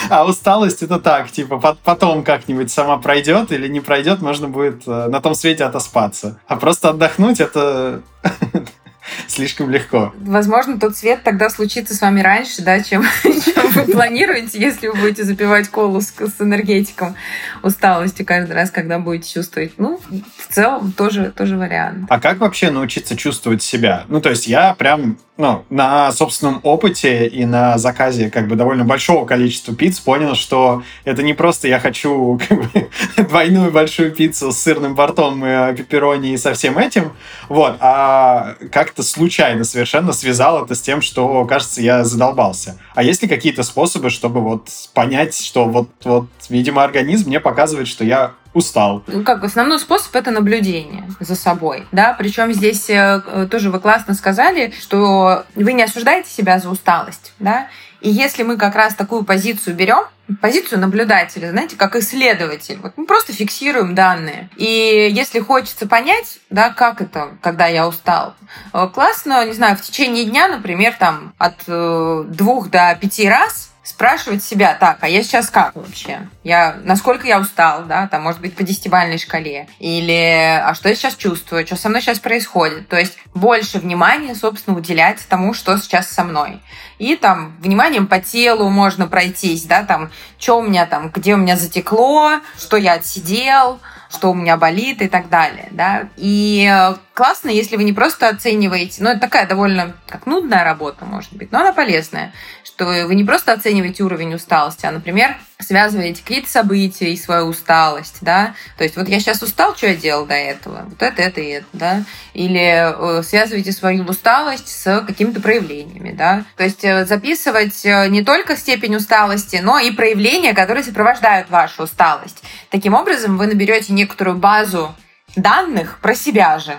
А 0.09 0.25
усталость 0.25 0.83
это 0.83 0.99
так, 0.99 1.31
типа 1.31 1.77
потом 1.83 2.23
как-нибудь 2.23 2.71
сама 2.71 2.97
пройдет 2.97 3.51
или 3.51 3.67
не 3.67 3.79
пройдет, 3.79 4.21
можно 4.21 4.47
будет 4.47 4.87
э, 4.87 5.07
на 5.07 5.21
том 5.21 5.35
свете 5.35 5.65
отоспаться. 5.65 6.39
А 6.47 6.55
просто 6.55 6.89
отдохнуть 6.89 7.39
это 7.39 8.01
слишком 9.27 9.69
легко. 9.69 10.13
Возможно, 10.19 10.79
тот 10.79 10.95
свет 10.95 11.23
тогда 11.23 11.49
случится 11.49 11.95
с 11.95 12.01
вами 12.01 12.21
раньше, 12.21 12.61
да, 12.61 12.81
чем, 12.81 13.03
чем 13.23 13.71
вы 13.71 13.83
планируете, 13.91 14.59
если 14.59 14.87
вы 14.87 14.95
будете 14.95 15.23
запивать 15.23 15.69
колу 15.69 16.01
с, 16.01 16.13
с 16.13 16.41
энергетиком 16.41 17.15
усталости 17.61 18.23
каждый 18.23 18.53
раз, 18.53 18.71
когда 18.71 18.99
будете 18.99 19.33
чувствовать. 19.33 19.73
Ну, 19.77 19.99
в 20.37 20.53
целом 20.53 20.91
тоже, 20.91 21.33
тоже 21.35 21.57
вариант. 21.57 22.05
А 22.09 22.19
как 22.19 22.39
вообще 22.39 22.71
научиться 22.71 23.15
чувствовать 23.15 23.63
себя? 23.63 24.05
Ну, 24.07 24.21
то 24.21 24.29
есть 24.29 24.47
я 24.47 24.73
прям 24.73 25.17
ну, 25.35 25.65
на 25.69 26.11
собственном 26.11 26.59
опыте 26.63 27.27
и 27.27 27.45
на 27.45 27.77
заказе 27.79 28.29
как 28.29 28.47
бы 28.47 28.55
довольно 28.55 28.85
большого 28.85 29.25
количества 29.25 29.75
пиц 29.75 29.99
понял, 29.99 30.35
что 30.35 30.83
это 31.05 31.23
не 31.23 31.33
просто 31.33 31.67
я 31.67 31.79
хочу 31.79 32.39
как 32.47 32.59
бы, 32.59 32.89
двойную 33.17 33.71
большую 33.71 34.11
пиццу 34.11 34.51
с 34.51 34.59
сырным 34.59 34.93
бортом, 34.93 35.43
и 35.45 35.75
пепперони 35.75 36.33
и 36.33 36.37
со 36.37 36.53
всем 36.53 36.77
этим, 36.77 37.13
вот, 37.49 37.77
а 37.79 38.55
как-то 38.71 39.02
случайно 39.03 39.63
совершенно 39.63 40.13
связал 40.13 40.63
это 40.65 40.75
с 40.75 40.81
тем, 40.81 41.01
что, 41.01 41.45
кажется, 41.45 41.81
я 41.81 42.03
задолбался. 42.03 42.77
А 42.95 43.03
есть 43.03 43.21
ли 43.21 43.27
какие-то 43.27 43.63
способы, 43.63 44.09
чтобы 44.09 44.41
вот 44.41 44.69
понять, 44.93 45.35
что 45.37 45.65
вот, 45.65 45.89
вот 46.03 46.27
видимо, 46.49 46.83
организм 46.83 47.29
мне 47.29 47.39
показывает, 47.39 47.87
что 47.87 48.03
я 48.03 48.33
устал. 48.53 49.03
Ну, 49.07 49.23
как 49.23 49.43
основной 49.43 49.79
способ 49.79 50.15
это 50.15 50.31
наблюдение 50.31 51.05
за 51.19 51.35
собой, 51.35 51.85
да, 51.91 52.13
причем 52.17 52.53
здесь 52.53 52.89
э, 52.89 53.47
тоже 53.49 53.71
вы 53.71 53.79
классно 53.79 54.13
сказали, 54.13 54.73
что 54.79 55.45
вы 55.55 55.73
не 55.73 55.83
осуждаете 55.83 56.29
себя 56.29 56.59
за 56.59 56.69
усталость, 56.69 57.33
да, 57.39 57.67
и 58.03 58.09
если 58.09 58.43
мы 58.43 58.57
как 58.57 58.75
раз 58.75 58.95
такую 58.95 59.23
позицию 59.23 59.75
берем, 59.77 60.03
позицию 60.41 60.79
наблюдателя, 60.79 61.51
знаете, 61.51 61.77
как 61.77 61.95
исследователь. 61.95 62.77
Вот 62.81 62.93
мы 62.97 63.05
просто 63.05 63.33
фиксируем 63.33 63.95
данные. 63.95 64.49
И 64.55 65.09
если 65.11 65.39
хочется 65.39 65.87
понять, 65.87 66.39
да, 66.49 66.69
как 66.69 67.01
это, 67.01 67.29
когда 67.41 67.67
я 67.67 67.87
устал, 67.87 68.35
э, 68.73 68.87
классно, 68.93 69.45
не 69.45 69.53
знаю, 69.53 69.77
в 69.77 69.81
течение 69.81 70.25
дня, 70.25 70.49
например, 70.49 70.95
там 70.99 71.33
от 71.37 71.55
э, 71.67 72.23
двух 72.27 72.69
до 72.69 72.97
пяти 72.99 73.27
раз 73.27 73.72
спрашивать 73.83 74.43
себя, 74.43 74.75
так, 74.79 74.97
а 75.01 75.09
я 75.09 75.21
сейчас 75.23 75.49
как 75.49 75.75
вообще? 75.75 76.27
Я, 76.43 76.77
насколько 76.83 77.27
я 77.27 77.39
устал, 77.39 77.83
да, 77.83 78.07
там, 78.07 78.23
может 78.23 78.39
быть, 78.39 78.55
по 78.55 78.63
десятибальной 78.63 79.17
шкале? 79.17 79.67
Или, 79.79 80.61
а 80.63 80.73
что 80.73 80.89
я 80.89 80.95
сейчас 80.95 81.15
чувствую? 81.15 81.65
Что 81.65 81.75
со 81.75 81.89
мной 81.89 82.01
сейчас 82.01 82.19
происходит? 82.19 82.87
То 82.87 82.97
есть 82.97 83.17
больше 83.33 83.79
внимания, 83.79 84.35
собственно, 84.35 84.77
уделять 84.77 85.19
тому, 85.27 85.53
что 85.53 85.77
сейчас 85.77 86.07
со 86.09 86.23
мной. 86.23 86.61
И 86.97 87.15
там 87.15 87.57
вниманием 87.59 88.07
по 88.07 88.19
телу 88.19 88.69
можно 88.69 89.07
пройтись, 89.07 89.63
да, 89.63 89.83
там, 89.83 90.11
что 90.39 90.59
у 90.59 90.61
меня 90.61 90.85
там, 90.85 91.09
где 91.09 91.33
у 91.33 91.37
меня 91.37 91.57
затекло, 91.57 92.39
что 92.57 92.77
я 92.77 92.93
отсидел, 92.93 93.79
что 94.09 94.31
у 94.31 94.33
меня 94.33 94.57
болит 94.57 95.01
и 95.01 95.09
так 95.09 95.29
далее, 95.29 95.67
да. 95.71 96.07
И 96.15 96.69
э, 96.71 96.95
классно, 97.13 97.49
если 97.49 97.75
вы 97.75 97.83
не 97.83 97.93
просто 97.93 98.29
оцениваете, 98.29 99.03
ну, 99.03 99.09
это 99.09 99.21
такая 99.21 99.47
довольно 99.47 99.95
как 100.07 100.25
нудная 100.25 100.63
работа, 100.63 101.05
может 101.05 101.33
быть, 101.33 101.51
но 101.51 101.59
она 101.59 101.73
полезная, 101.73 102.33
что 102.63 102.85
вы 102.85 103.15
не 103.15 103.23
просто 103.23 103.53
оцениваете 103.53 104.03
уровень 104.03 104.33
усталости, 104.33 104.85
а, 104.85 104.91
например, 104.91 105.35
связываете 105.59 106.21
какие-то 106.21 106.49
события 106.49 107.13
и 107.13 107.17
свою 107.17 107.45
усталость, 107.45 108.17
да, 108.21 108.55
то 108.77 108.83
есть 108.83 108.97
вот 108.97 109.07
я 109.07 109.19
сейчас 109.19 109.41
устал, 109.41 109.75
что 109.75 109.87
я 109.87 109.95
делал 109.95 110.25
до 110.25 110.33
этого, 110.33 110.85
вот 110.89 111.01
это, 111.01 111.21
это 111.21 111.39
и 111.39 111.49
это, 111.49 111.67
да, 111.73 112.03
или 112.33 113.19
э, 113.19 113.23
связываете 113.23 113.71
свою 113.71 114.03
усталость 114.05 114.67
с 114.67 115.01
какими-то 115.05 115.39
проявлениями, 115.39 116.11
да, 116.11 116.45
то 116.57 116.63
есть 116.63 116.83
э, 116.83 117.05
записывать 117.05 117.85
не 117.85 118.23
только 118.23 118.57
степень 118.57 118.95
усталости, 118.95 119.59
но 119.63 119.77
и 119.77 119.91
проявления, 119.91 120.53
которые 120.53 120.83
сопровождают 120.83 121.49
вашу 121.49 121.83
усталость. 121.83 122.43
Таким 122.69 122.95
образом, 122.95 123.37
вы 123.37 123.47
наберете 123.47 123.93
некоторую 123.93 124.37
базу 124.37 124.93
данных 125.35 125.99
про 125.99 126.15
себя 126.15 126.59
же. 126.59 126.75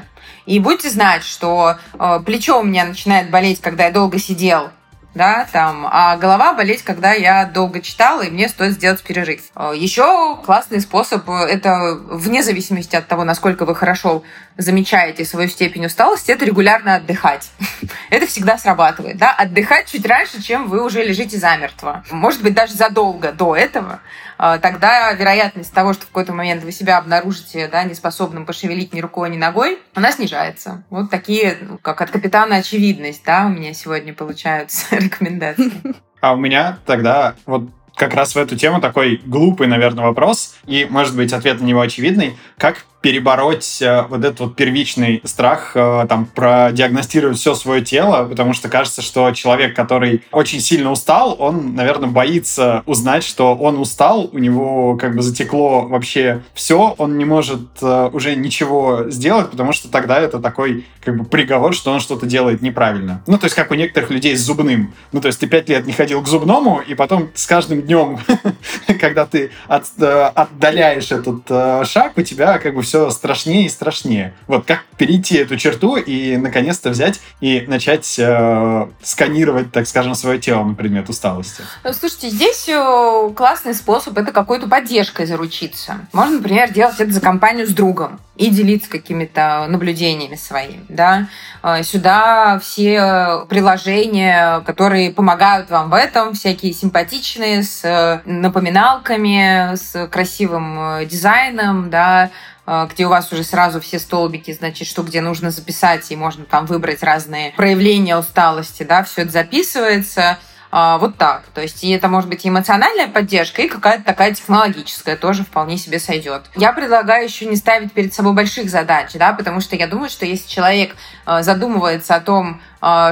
И 0.47 0.59
будете 0.61 0.91
знать, 0.91 1.25
что 1.25 1.77
э, 1.99 2.21
плечо 2.25 2.61
у 2.61 2.65
меня 2.65 2.85
начинает 2.85 3.31
болеть, 3.31 3.61
когда 3.61 3.87
я 3.87 3.91
долго 3.91 4.19
сидел, 4.19 4.71
да, 5.15 5.47
там, 5.53 5.87
а 5.91 6.17
голова 6.17 6.55
болеть, 6.55 6.83
когда 6.83 7.13
я 7.13 7.47
долго 7.47 7.81
читала, 7.81 8.23
и 8.23 8.31
мне 8.31 8.49
стоит 8.49 8.73
сделать 8.73 9.03
перерыв. 9.03 9.43
Э, 9.55 9.73
Еще 9.75 10.37
классный 10.45 10.81
способ, 10.81 11.29
э, 11.31 11.33
это 11.47 11.95
вне 12.11 12.43
зависимости 12.43 12.97
от 12.97 13.07
того, 13.07 13.25
насколько 13.25 13.65
вы 13.65 13.75
хорошо 13.75 14.23
замечаете 14.57 15.25
свою 15.25 15.49
степень 15.49 15.87
усталости, 15.87 16.31
это 16.31 16.45
регулярно 16.45 16.97
отдыхать. 16.97 17.51
это 18.11 18.27
всегда 18.27 18.59
срабатывает, 18.59 19.17
да, 19.17 19.33
отдыхать 19.33 19.91
чуть 19.91 20.07
раньше, 20.07 20.43
чем 20.43 20.69
вы 20.69 20.85
уже 20.85 21.03
лежите 21.03 21.39
замертво. 21.39 22.05
Может 22.11 22.43
быть, 22.43 22.55
даже 22.55 22.75
задолго 22.75 23.33
до 23.33 23.57
этого. 23.57 24.01
Э, 24.39 24.59
тогда 24.61 25.13
вероятность 25.13 25.73
того, 25.73 25.93
что 25.93 26.05
в 26.05 26.09
какой-то 26.09 26.33
момент 26.33 26.63
вы 26.63 26.73
себя 26.73 26.99
обнаружите, 26.99 27.69
да, 27.69 27.85
неспособным 27.85 28.47
пошевелить 28.47 28.93
ни 28.93 29.01
рукой, 29.01 29.31
ни 29.31 29.37
ногой, 29.37 29.79
она 29.95 30.13
снижается. 30.13 30.85
Вот 30.91 31.11
такие, 31.11 31.59
ну, 31.61 31.79
как 31.79 32.01
от 32.01 32.11
капитана 32.11 32.57
очевидность, 32.57 33.25
да, 33.25 33.47
у 33.47 33.49
меня 33.49 33.75
сегодня 33.75 34.15
получаются 34.15 34.97
рекомендации. 34.97 35.73
А 36.21 36.33
у 36.33 36.37
меня 36.37 36.79
тогда 36.87 37.35
вот 37.47 37.71
как 37.97 38.15
раз 38.15 38.35
в 38.35 38.39
эту 38.39 38.57
тему 38.57 38.81
такой 38.81 39.21
глупый, 39.25 39.67
наверное, 39.67 40.05
вопрос, 40.05 40.57
и, 40.67 40.87
может 40.89 41.17
быть, 41.17 41.33
ответ 41.33 41.61
на 41.61 41.65
него 41.65 41.81
очевидный. 41.81 42.37
Как 42.59 42.87
перебороть 43.05 43.83
э, 43.83 44.07
вот 44.09 44.25
этот 44.25 44.41
вот 44.41 44.57
первичный 44.57 45.21
страх, 45.25 45.73
э, 45.75 46.07
там, 46.09 46.25
продиагностировать 46.25 47.37
все 47.37 47.55
свое 47.55 47.83
тело, 47.85 48.25
потому 48.25 48.55
что 48.55 48.71
кажется, 48.71 49.03
что 49.03 49.31
человек, 49.33 49.77
который 49.77 50.23
очень 50.33 50.59
сильно 50.59 50.91
устал, 50.91 51.37
он, 51.39 51.75
наверное, 51.75 52.09
боится 52.09 52.83
узнать, 52.87 53.23
что 53.23 53.55
он 53.57 53.79
устал, 53.79 54.31
у 54.33 54.39
него 54.39 54.97
как 54.97 55.15
бы 55.15 55.21
затекло 55.21 55.83
вообще 55.83 56.45
все, 56.55 56.95
он 56.97 57.19
не 57.19 57.27
может 57.27 57.69
э, 57.83 58.09
уже 58.11 58.37
ничего 58.37 59.11
сделать, 59.11 59.51
потому 59.51 59.75
что 59.75 59.91
тогда 59.91 60.19
это 60.19 60.39
такой 60.39 60.87
как 61.05 61.19
бы 61.19 61.27
приговор, 61.27 61.75
что 61.75 61.93
он 61.93 62.01
что-то 62.01 62.25
делает 62.25 62.63
неправильно. 62.63 63.23
Ну, 63.27 63.37
то 63.37 63.45
есть 63.45 63.55
как 63.55 63.71
у 63.71 63.75
некоторых 63.75 64.09
людей 64.09 64.35
с 64.35 64.41
зубным. 64.41 64.95
Ну, 65.13 65.21
то 65.21 65.27
есть 65.27 65.39
ты 65.39 65.47
пять 65.47 65.69
лет 65.69 65.85
не 65.87 65.93
ходил 65.93 66.23
к 66.23 66.27
зубному, 66.27 66.81
и 66.81 66.95
потом 66.95 67.29
с 67.35 67.47
каждым 67.47 67.84
днем, 67.85 68.19
когда 69.01 69.27
ты 69.27 69.51
от, 69.69 69.85
отдаляешь 70.01 71.11
этот 71.13 71.87
шаг, 71.89 72.13
у 72.17 72.23
тебя 72.23 72.59
как 72.59 72.75
бы 72.75 72.83
все 72.83 73.11
страшнее 73.11 73.67
и 73.67 73.69
страшнее. 73.69 74.35
Вот 74.47 74.67
как 74.67 74.85
перейти 74.97 75.37
эту 75.37 75.57
черту 75.57 75.97
и 75.97 76.37
наконец-то 76.37 76.91
взять 76.91 77.21
и 77.41 77.65
начать 77.67 78.19
э, 78.19 78.87
сканировать, 79.03 79.73
так 79.73 79.87
скажем, 79.87 80.15
свое 80.15 80.39
тело 80.39 80.65
на 80.65 80.75
предмет 80.75 81.09
усталости? 81.09 81.63
Ну, 81.83 81.93
слушайте, 81.93 82.31
здесь 82.31 82.69
э, 82.69 83.31
классный 83.35 83.75
способ 83.75 84.17
это 84.19 84.33
какой-то 84.33 84.69
поддержкой 84.69 85.27
заручиться. 85.27 86.07
Можно, 86.13 86.39
например, 86.39 86.73
делать 86.73 87.01
это 87.01 87.13
за 87.13 87.21
компанию 87.21 87.67
с 87.67 87.71
другом 87.71 88.21
и 88.37 88.51
делиться 88.51 88.91
какими-то 88.91 89.67
наблюдениями 89.69 90.37
своими, 90.37 90.85
да. 90.89 91.29
Э, 91.63 91.83
сюда 91.83 92.59
все 92.63 93.47
приложения, 93.49 94.61
которые 94.61 95.13
помогают 95.13 95.71
вам 95.71 95.91
в 95.91 95.95
этом, 95.95 96.35
всякие 96.35 96.73
симпатичные, 96.73 97.63
с 97.63 97.74
э, 97.83 98.21
напоминалками, 98.25 99.75
с 99.75 100.07
красивым 100.09 101.07
дизайном, 101.07 101.91
да, 101.91 102.31
а, 102.67 102.87
где 102.87 103.07
у 103.07 103.11
вас 103.11 103.31
уже 103.33 103.45
сразу 103.45 103.81
все 103.81 103.99
столбики, 103.99 104.53
значит, 104.53 104.89
что 104.89 105.03
где 105.03 105.21
нужно 105.21 105.51
записать, 105.51 106.11
и 106.11 106.17
можно 106.17 106.45
там 106.45 106.67
выбрать 106.67 107.03
разные 107.03 107.53
проявления 107.53 108.17
усталости, 108.17 108.83
да, 108.85 109.05
все 109.05 109.23
это 109.23 109.33
записывается. 109.33 110.39
А, 110.77 110.99
вот 110.99 111.17
так. 111.17 111.45
То 111.55 111.61
есть 111.61 111.85
и 111.85 111.91
это 111.91 112.09
может 112.09 112.29
быть 112.29 112.45
эмоциональная 112.45 113.07
поддержка, 113.07 113.63
и 113.63 113.69
какая-то 113.69 114.03
такая 114.03 114.35
технологическая 114.35 115.15
тоже 115.15 115.45
вполне 115.45 115.77
себе 115.77 116.01
сойдет. 116.01 116.43
Я 116.57 116.73
предлагаю 116.73 117.25
еще 117.25 117.47
не 117.47 117.55
ставить 117.55 117.93
перед 117.93 118.13
собой 118.13 118.33
больших 118.33 118.69
задач, 118.69 119.13
да, 119.15 119.35
потому 119.35 119.61
что 119.61 119.77
я 119.77 119.87
думаю, 119.87 120.09
что 120.09 120.27
если 120.27 120.49
человек 120.49 120.97
задумывается 121.27 122.17
о 122.17 122.21
том, 122.21 122.61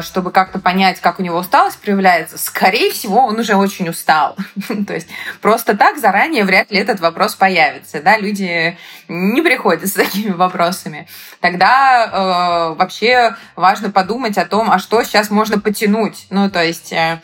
чтобы 0.02 0.32
как-то 0.32 0.58
понять, 0.58 1.00
как 1.00 1.18
у 1.18 1.22
него 1.22 1.38
усталость 1.38 1.80
проявляется, 1.80 2.36
скорее 2.36 2.90
всего, 2.90 3.24
он 3.24 3.38
уже 3.38 3.54
очень 3.54 3.88
устал. 3.88 4.36
То 4.86 4.92
есть 4.92 5.08
просто 5.40 5.76
так 5.76 5.98
заранее 5.98 6.44
вряд 6.44 6.70
ли 6.70 6.78
этот 6.78 7.00
вопрос 7.00 7.34
появится. 7.34 8.02
Да? 8.02 8.18
Люди 8.18 8.76
не 9.08 9.40
приходят 9.40 9.86
с 9.88 9.92
такими 9.92 10.30
вопросами. 10.30 11.08
Тогда 11.40 12.04
э, 12.04 12.74
вообще 12.74 13.36
важно 13.56 13.90
подумать 13.90 14.36
о 14.36 14.44
том, 14.44 14.70
а 14.70 14.78
что 14.78 15.02
сейчас 15.04 15.30
можно 15.30 15.58
потянуть. 15.58 16.26
Ну, 16.30 16.50
то 16.50 16.62
есть 16.62 16.92
э, 16.92 17.20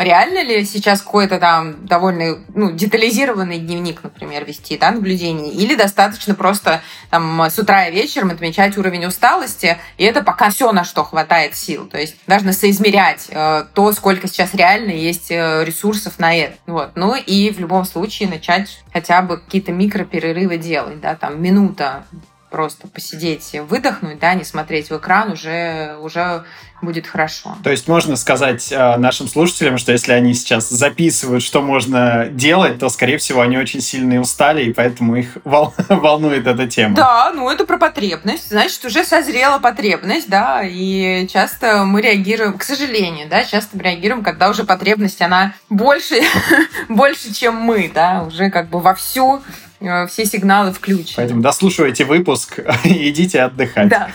реально 0.00 0.42
ли 0.42 0.64
сейчас 0.64 1.02
какой-то 1.02 1.38
там 1.38 1.86
довольно 1.86 2.38
ну, 2.54 2.72
детализированный 2.72 3.58
дневник, 3.58 4.02
например, 4.02 4.46
вести, 4.46 4.78
да, 4.78 4.90
наблюдений, 4.90 5.50
или 5.50 5.74
достаточно 5.74 6.34
просто 6.34 6.80
там 7.10 7.40
с 7.42 7.58
утра 7.58 7.86
и 7.86 7.94
вечером 7.94 8.30
отмечать 8.30 8.78
уровень 8.78 9.04
усталости, 9.04 9.76
и 9.98 10.04
это 10.04 10.22
пока 10.22 10.50
все, 10.50 10.72
на 10.72 10.84
что 10.84 11.04
хватает 11.04 11.54
сил. 11.54 11.86
То 11.86 11.98
есть 11.98 12.16
нужно 12.26 12.54
соизмерять 12.54 13.26
э, 13.28 13.64
то, 13.74 13.92
сколько 13.92 14.26
сейчас 14.26 14.54
реально 14.54 14.92
есть 14.92 15.30
э, 15.30 15.64
ресурсов 15.64 16.18
на 16.18 16.34
это. 16.34 16.56
Вот. 16.66 16.92
Ну 16.94 17.14
и 17.14 17.50
в 17.50 17.60
любом 17.60 17.84
случае 17.84 18.30
начать 18.30 18.82
хотя 18.92 19.20
бы 19.20 19.38
какие-то 19.38 19.72
микроперерывы 19.72 20.56
делать, 20.56 21.00
да, 21.00 21.14
там 21.14 21.42
минута 21.42 22.04
просто 22.50 22.88
посидеть, 22.88 23.54
выдохнуть, 23.68 24.18
да, 24.18 24.34
не 24.34 24.44
смотреть 24.44 24.90
в 24.90 24.96
экран, 24.96 25.30
уже, 25.32 25.96
уже 26.00 26.44
будет 26.82 27.06
хорошо. 27.06 27.56
То 27.62 27.70
есть 27.70 27.88
можно 27.88 28.16
сказать 28.16 28.72
э, 28.72 28.96
нашим 28.96 29.28
слушателям, 29.28 29.78
что 29.78 29.92
если 29.92 30.12
они 30.12 30.34
сейчас 30.34 30.68
записывают, 30.68 31.42
что 31.42 31.62
можно 31.62 32.26
делать, 32.30 32.78
то, 32.78 32.88
скорее 32.88 33.18
всего, 33.18 33.40
они 33.40 33.58
очень 33.58 33.80
сильно 33.80 34.20
устали, 34.20 34.64
и 34.64 34.72
поэтому 34.72 35.16
их 35.16 35.38
вол 35.44 35.74
волнует 35.88 36.46
эта 36.46 36.66
тема. 36.66 36.96
Да, 36.96 37.32
ну 37.34 37.48
это 37.50 37.64
про 37.64 37.78
потребность. 37.78 38.48
Значит, 38.48 38.84
уже 38.84 39.04
созрела 39.04 39.58
потребность, 39.58 40.28
да, 40.28 40.62
и 40.64 41.26
часто 41.28 41.84
мы 41.84 42.02
реагируем, 42.02 42.58
к 42.58 42.62
сожалению, 42.62 43.28
да, 43.28 43.44
часто 43.44 43.76
мы 43.76 43.82
реагируем, 43.82 44.22
когда 44.22 44.48
уже 44.48 44.64
потребность, 44.64 45.20
она 45.22 45.54
больше, 45.68 46.16
больше, 46.88 47.32
чем 47.32 47.56
мы, 47.56 47.90
да, 47.92 48.24
уже 48.26 48.50
как 48.50 48.68
бы 48.68 48.80
вовсю 48.80 49.42
э, 49.80 50.06
все 50.06 50.24
сигналы 50.24 50.72
включены. 50.72 51.14
Поэтому 51.16 51.40
дослушивайте 51.42 52.04
выпуск 52.04 52.60
и 52.84 53.10
идите 53.10 53.42
отдыхать. 53.42 53.88
Да. 53.88 54.10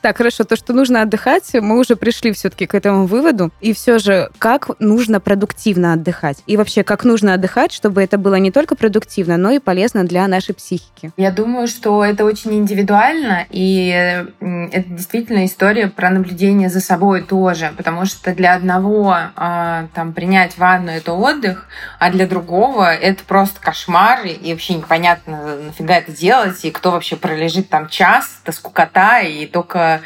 Так, 0.00 0.16
хорошо, 0.16 0.44
то, 0.44 0.56
что 0.56 0.72
нужно 0.72 1.02
отдыхать, 1.02 1.50
мы 1.68 1.78
уже 1.78 1.96
пришли 1.96 2.32
все-таки 2.32 2.66
к 2.66 2.74
этому 2.74 3.06
выводу. 3.06 3.50
И 3.60 3.74
все 3.74 3.98
же, 3.98 4.30
как 4.38 4.70
нужно 4.80 5.20
продуктивно 5.20 5.92
отдыхать? 5.92 6.42
И 6.46 6.56
вообще, 6.56 6.82
как 6.82 7.04
нужно 7.04 7.34
отдыхать, 7.34 7.72
чтобы 7.72 8.02
это 8.02 8.16
было 8.16 8.36
не 8.36 8.50
только 8.50 8.74
продуктивно, 8.74 9.36
но 9.36 9.50
и 9.50 9.58
полезно 9.58 10.04
для 10.04 10.26
нашей 10.26 10.54
психики? 10.54 11.12
Я 11.16 11.30
думаю, 11.30 11.68
что 11.68 12.02
это 12.04 12.24
очень 12.24 12.54
индивидуально, 12.54 13.46
и 13.50 14.24
это 14.40 14.88
действительно 14.88 15.44
история 15.44 15.88
про 15.88 16.10
наблюдение 16.10 16.70
за 16.70 16.80
собой 16.80 17.22
тоже, 17.22 17.72
потому 17.76 18.06
что 18.06 18.34
для 18.34 18.54
одного 18.54 19.14
а, 19.36 19.88
там 19.94 20.14
принять 20.14 20.56
ванну 20.56 20.90
это 20.90 21.12
отдых, 21.12 21.66
а 21.98 22.10
для 22.10 22.26
другого 22.26 22.94
это 22.94 23.22
просто 23.24 23.60
кошмар, 23.60 24.24
и 24.24 24.52
вообще 24.52 24.74
непонятно, 24.74 25.56
нафига 25.66 25.96
это 25.96 26.12
делать, 26.12 26.64
и 26.64 26.70
кто 26.70 26.92
вообще 26.92 27.16
пролежит 27.16 27.68
там 27.68 27.88
час, 27.88 28.40
это 28.42 28.52
скукота, 28.52 29.20
и 29.20 29.46
только 29.46 30.00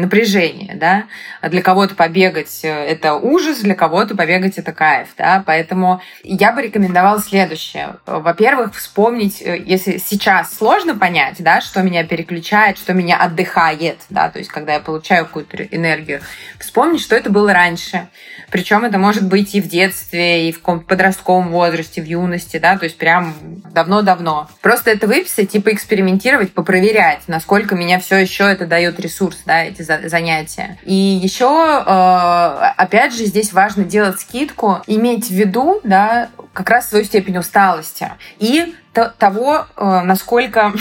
напряжение, 0.00 0.74
да. 0.74 1.04
Для 1.42 1.62
кого-то 1.62 1.94
побегать 1.94 2.60
э,— 2.62 2.68
это 2.68 3.14
ужас, 3.14 3.60
для 3.60 3.74
кого-то 3.74 4.16
побегать— 4.16 4.54
это 4.58 4.72
кайф, 4.72 5.08
да. 5.16 5.42
Поэтому 5.44 6.00
я 6.22 6.52
бы 6.52 6.62
рекомендовала 6.62 7.20
следующее. 7.20 7.96
Во-первых, 8.06 8.74
вспомнить, 8.74 9.42
э, 9.42 9.62
если 9.64 9.98
сейчас 9.98 10.54
сложно 10.54 10.96
понять, 10.96 11.36
да, 11.38 11.60
что 11.60 11.82
меня 11.82 12.04
переключает, 12.04 12.78
что 12.78 12.94
меня 12.94 13.18
отдыхает, 13.18 13.98
да, 14.10 14.30
то 14.30 14.38
есть 14.38 14.50
когда 14.50 14.74
я 14.74 14.80
получаю 14.80 15.26
какую-то 15.26 15.64
энергию, 15.64 16.20
вспомнить, 16.58 17.00
что 17.00 17.14
это 17.16 17.30
было 17.30 17.52
раньше. 17.52 18.08
Причем 18.52 18.84
это 18.84 18.98
может 18.98 19.26
быть 19.26 19.54
и 19.54 19.62
в 19.62 19.68
детстве, 19.68 20.50
и 20.50 20.52
в 20.52 20.60
подростковом 20.60 21.48
возрасте, 21.48 22.02
в 22.02 22.04
юности, 22.04 22.58
да, 22.58 22.76
то 22.76 22.84
есть 22.84 22.98
прям 22.98 23.34
давно-давно. 23.72 24.46
Просто 24.60 24.90
это 24.90 25.06
выписать, 25.06 25.50
типа 25.50 25.72
экспериментировать, 25.72 26.52
попроверять, 26.52 27.22
насколько 27.28 27.74
меня 27.74 27.98
все 27.98 28.18
еще 28.18 28.44
это 28.44 28.66
дает 28.66 29.00
ресурс, 29.00 29.38
да, 29.46 29.64
эти 29.64 29.80
занятия. 29.80 30.78
И 30.84 30.94
еще, 30.94 31.82
э, 31.86 32.72
опять 32.76 33.14
же, 33.14 33.24
здесь 33.24 33.54
важно 33.54 33.84
делать 33.84 34.20
скидку, 34.20 34.82
иметь 34.86 35.28
в 35.28 35.32
виду, 35.32 35.80
да, 35.82 36.28
как 36.52 36.68
раз 36.68 36.90
свою 36.90 37.06
степень 37.06 37.38
усталости 37.38 38.10
и 38.38 38.74
того, 39.18 39.66
э, 39.76 40.00
насколько 40.04 40.74